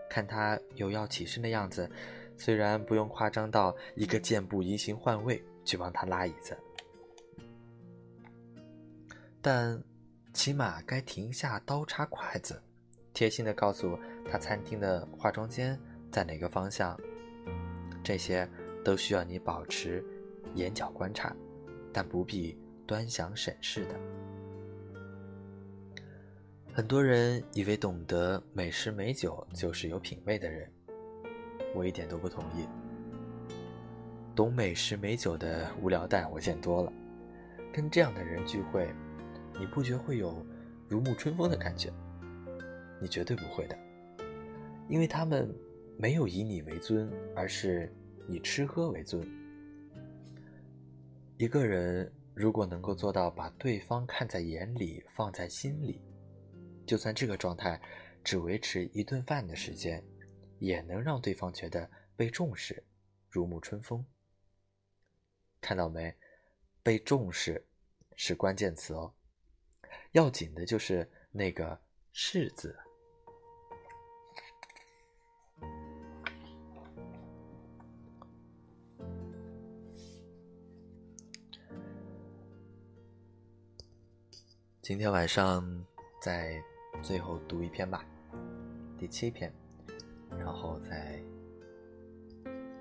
[0.10, 1.90] 看他有要起身的样子，
[2.38, 6.58] 虽然不用夸张到一个箭步移形换位去帮他拉椅子，
[9.42, 9.82] 但
[10.34, 12.62] 起码该停下刀叉筷子，
[13.14, 13.98] 贴心的告诉
[14.30, 15.80] 他餐厅的化妆间
[16.12, 17.00] 在哪个方向。
[18.04, 18.50] 这些
[18.84, 20.04] 都需要你保持
[20.56, 21.34] 眼角观察，
[21.94, 23.96] 但不必端详审视的。
[26.74, 30.68] 很多人以为懂得美食美酒就是有品位的人，
[31.76, 32.68] 我一点都不同意。
[34.36, 36.92] 懂美食美酒的无聊蛋我见多了，
[37.72, 38.92] 跟这样的人聚会，
[39.60, 40.46] 你不觉会有
[40.90, 41.92] 如沐春风的感觉？
[43.02, 43.78] 你绝对不会的，
[44.90, 45.54] 因为他们
[45.98, 47.94] 没有以你为尊，而是
[48.28, 49.22] 以吃喝为尊。
[51.38, 56.02] 一个人如果能够做到把对方看在眼里，放在心里。
[56.86, 57.80] 就算这个状态
[58.24, 60.04] 只维持一顿饭的时间，
[60.60, 62.84] 也能让对方觉得被重视，
[63.30, 64.06] 如沐春风。
[65.60, 66.14] 看到没？
[66.82, 67.66] 被重视
[68.16, 69.14] 是关键词哦，
[70.14, 71.80] 要紧的就是那个
[72.12, 72.76] “是”字。
[84.82, 85.86] 今天晚上
[86.20, 86.60] 再。
[87.02, 88.06] 最后读一篇吧，
[88.98, 89.52] 第七篇，
[90.38, 91.22] 然后再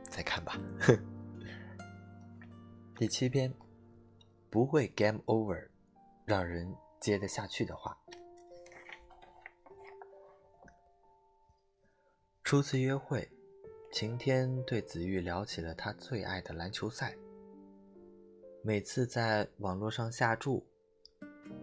[0.08, 0.56] 再看吧。
[2.94, 3.52] 第七篇
[4.48, 5.66] 不会 game over，
[6.24, 6.72] 让人
[7.02, 7.98] 接得下去的话。
[12.44, 13.28] 初次约会，
[13.90, 17.14] 晴天对子玉聊起了他最爱的篮球赛。
[18.62, 20.64] 每次在网络上下注，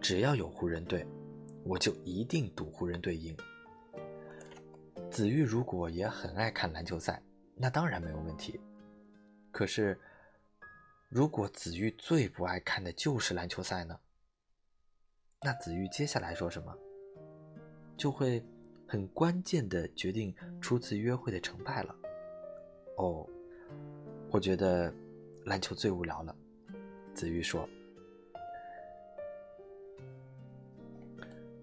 [0.00, 1.06] 只要有湖人队。
[1.62, 3.36] 我就一定赌湖人队赢。
[5.10, 7.22] 子玉如果也很爱看篮球赛，
[7.54, 8.58] 那当然没有问题。
[9.52, 10.00] 可是，
[11.10, 14.00] 如果子玉最不爱看的就是篮球赛呢？
[15.42, 16.76] 那子玉接下来说什么，
[17.96, 18.44] 就会
[18.86, 21.96] 很关键的决定初次约会的成败了。
[22.98, 23.26] 哦，
[24.30, 24.92] 我觉得
[25.46, 26.36] 篮球最无聊了。
[27.14, 27.66] 子玉说。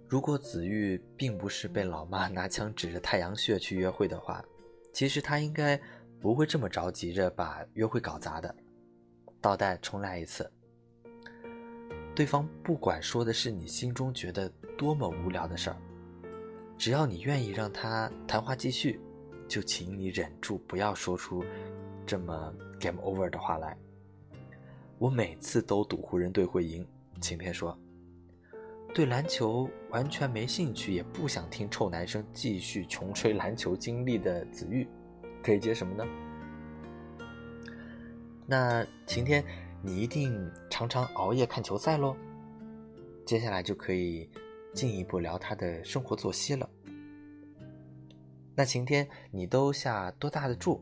[0.07, 4.43] 如果子玉并不是被老妈拿枪指着太阳穴去约会的话，
[4.91, 5.79] 其实他应该
[6.19, 8.55] 不会这么着急着把约会搞砸的。
[9.39, 10.51] 倒带重来一次，
[12.17, 15.77] 对方不管说的是你心中觉得多么无聊的事儿，
[16.75, 18.99] 只要你愿意让他谈话继续，
[19.47, 21.45] 就请你忍住不要说出
[22.07, 23.77] 这么 game over 的话来。
[24.97, 26.83] 我每次都赌湖人队会赢，
[27.21, 27.77] 晴天说。
[28.95, 34.87] 对篮球完全没兴趣，也不想听臭男生继续穷吹篮球经历的子玉，
[35.43, 36.03] 可以接什么呢？
[38.47, 39.45] 那晴天，
[39.83, 42.15] 你一定常常熬夜看球赛喽。
[43.25, 44.29] 接下来就可以
[44.73, 46.69] 进一步聊他的生活作息了。
[48.55, 50.81] 那晴天，你都下多大的注？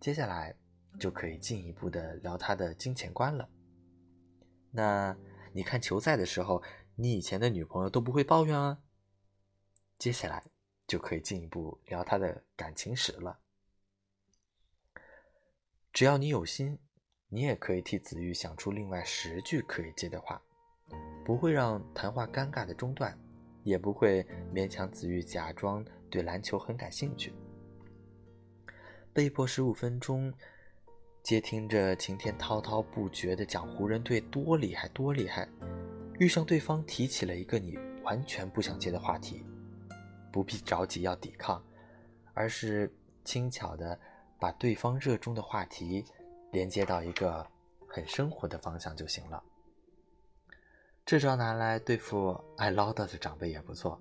[0.00, 0.54] 接下来
[0.98, 3.48] 就可以进一步的聊他的金钱观了。
[4.70, 5.16] 那。
[5.52, 6.62] 你看球赛的时候，
[6.94, 8.78] 你以前的女朋友都不会抱怨啊。
[9.98, 10.44] 接下来
[10.86, 13.40] 就可以进一步聊他的感情史了。
[15.92, 16.78] 只要你有心，
[17.30, 20.42] 你也可以替子玉想出另外十句可以接的话，
[21.24, 23.16] 不会让谈话尴尬的中断，
[23.62, 27.32] 也不会勉强子玉假装对篮球很感兴趣。
[29.12, 30.30] 被迫十五分钟。
[31.22, 35.46] 接听着晴天滔滔不绝的讲湖人队多厉害多厉害，
[36.18, 39.44] 遇上对方提起了一个你完全不想接的话题，
[40.32, 41.62] 不必着急要抵抗，
[42.32, 42.90] 而是
[43.22, 44.00] 轻巧的
[44.38, 46.02] 把对方热衷的话题
[46.50, 47.46] 连接到一个
[47.86, 49.42] 很生活的方向就行了。
[51.04, 54.00] 这招拿来对付爱唠叨的长辈也不错。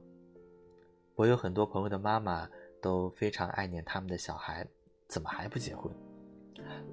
[1.16, 2.48] 我有很多朋友的妈妈
[2.82, 4.68] 都非常爱念他们的小孩，
[5.08, 5.92] 怎么还不结婚？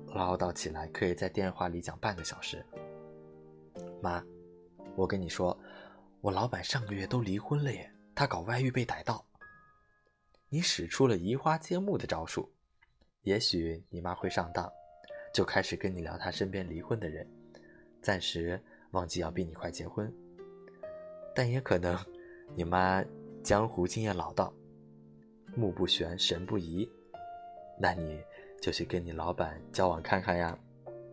[0.09, 2.64] 唠叨起来可以在电话里讲半个小时。
[4.00, 4.24] 妈，
[4.94, 5.57] 我跟你说，
[6.20, 9.24] 我老板上个月都离婚了耶，他搞外遇被逮到。
[10.48, 12.50] 你使出了移花接木的招数，
[13.22, 14.72] 也许你妈会上当，
[15.37, 17.28] 就开始跟你聊他身边离婚的人，
[18.01, 18.59] 暂时
[18.93, 20.11] 忘记要比你快结婚。
[21.34, 21.95] 但也可能，
[22.55, 23.05] 你妈
[23.43, 24.51] 江湖经验老道，
[25.55, 26.91] 目不悬神不移，
[27.78, 28.18] 那你。
[28.62, 30.59] 就去跟你老板交往看看呀，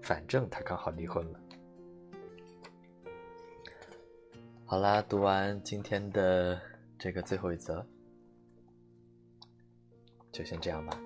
[0.02, 1.40] 反正他刚好离婚了。
[4.64, 6.60] 好啦，读完今天的
[6.98, 7.86] 这个最后一则，
[10.32, 10.98] 就先这样吧。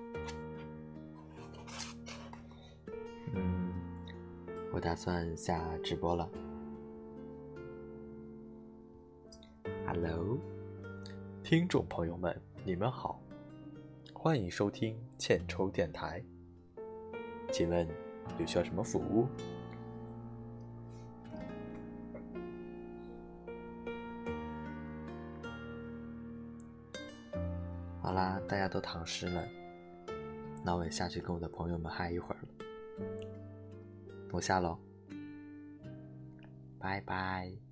[3.34, 3.72] 嗯，
[4.72, 6.28] 我打算下直播了。
[9.86, 10.38] Hello，
[11.42, 13.20] 听众朋友们，你们好，
[14.12, 16.22] 欢迎收听欠抽电台。
[17.50, 17.86] 请问
[18.38, 19.26] 有需要什么服务？
[28.00, 29.44] 好啦，大家都躺尸了，
[30.64, 32.48] 那我也下去跟我的朋友们嗨一会儿了。
[34.32, 34.78] 我下喽，
[36.78, 37.67] 拜拜。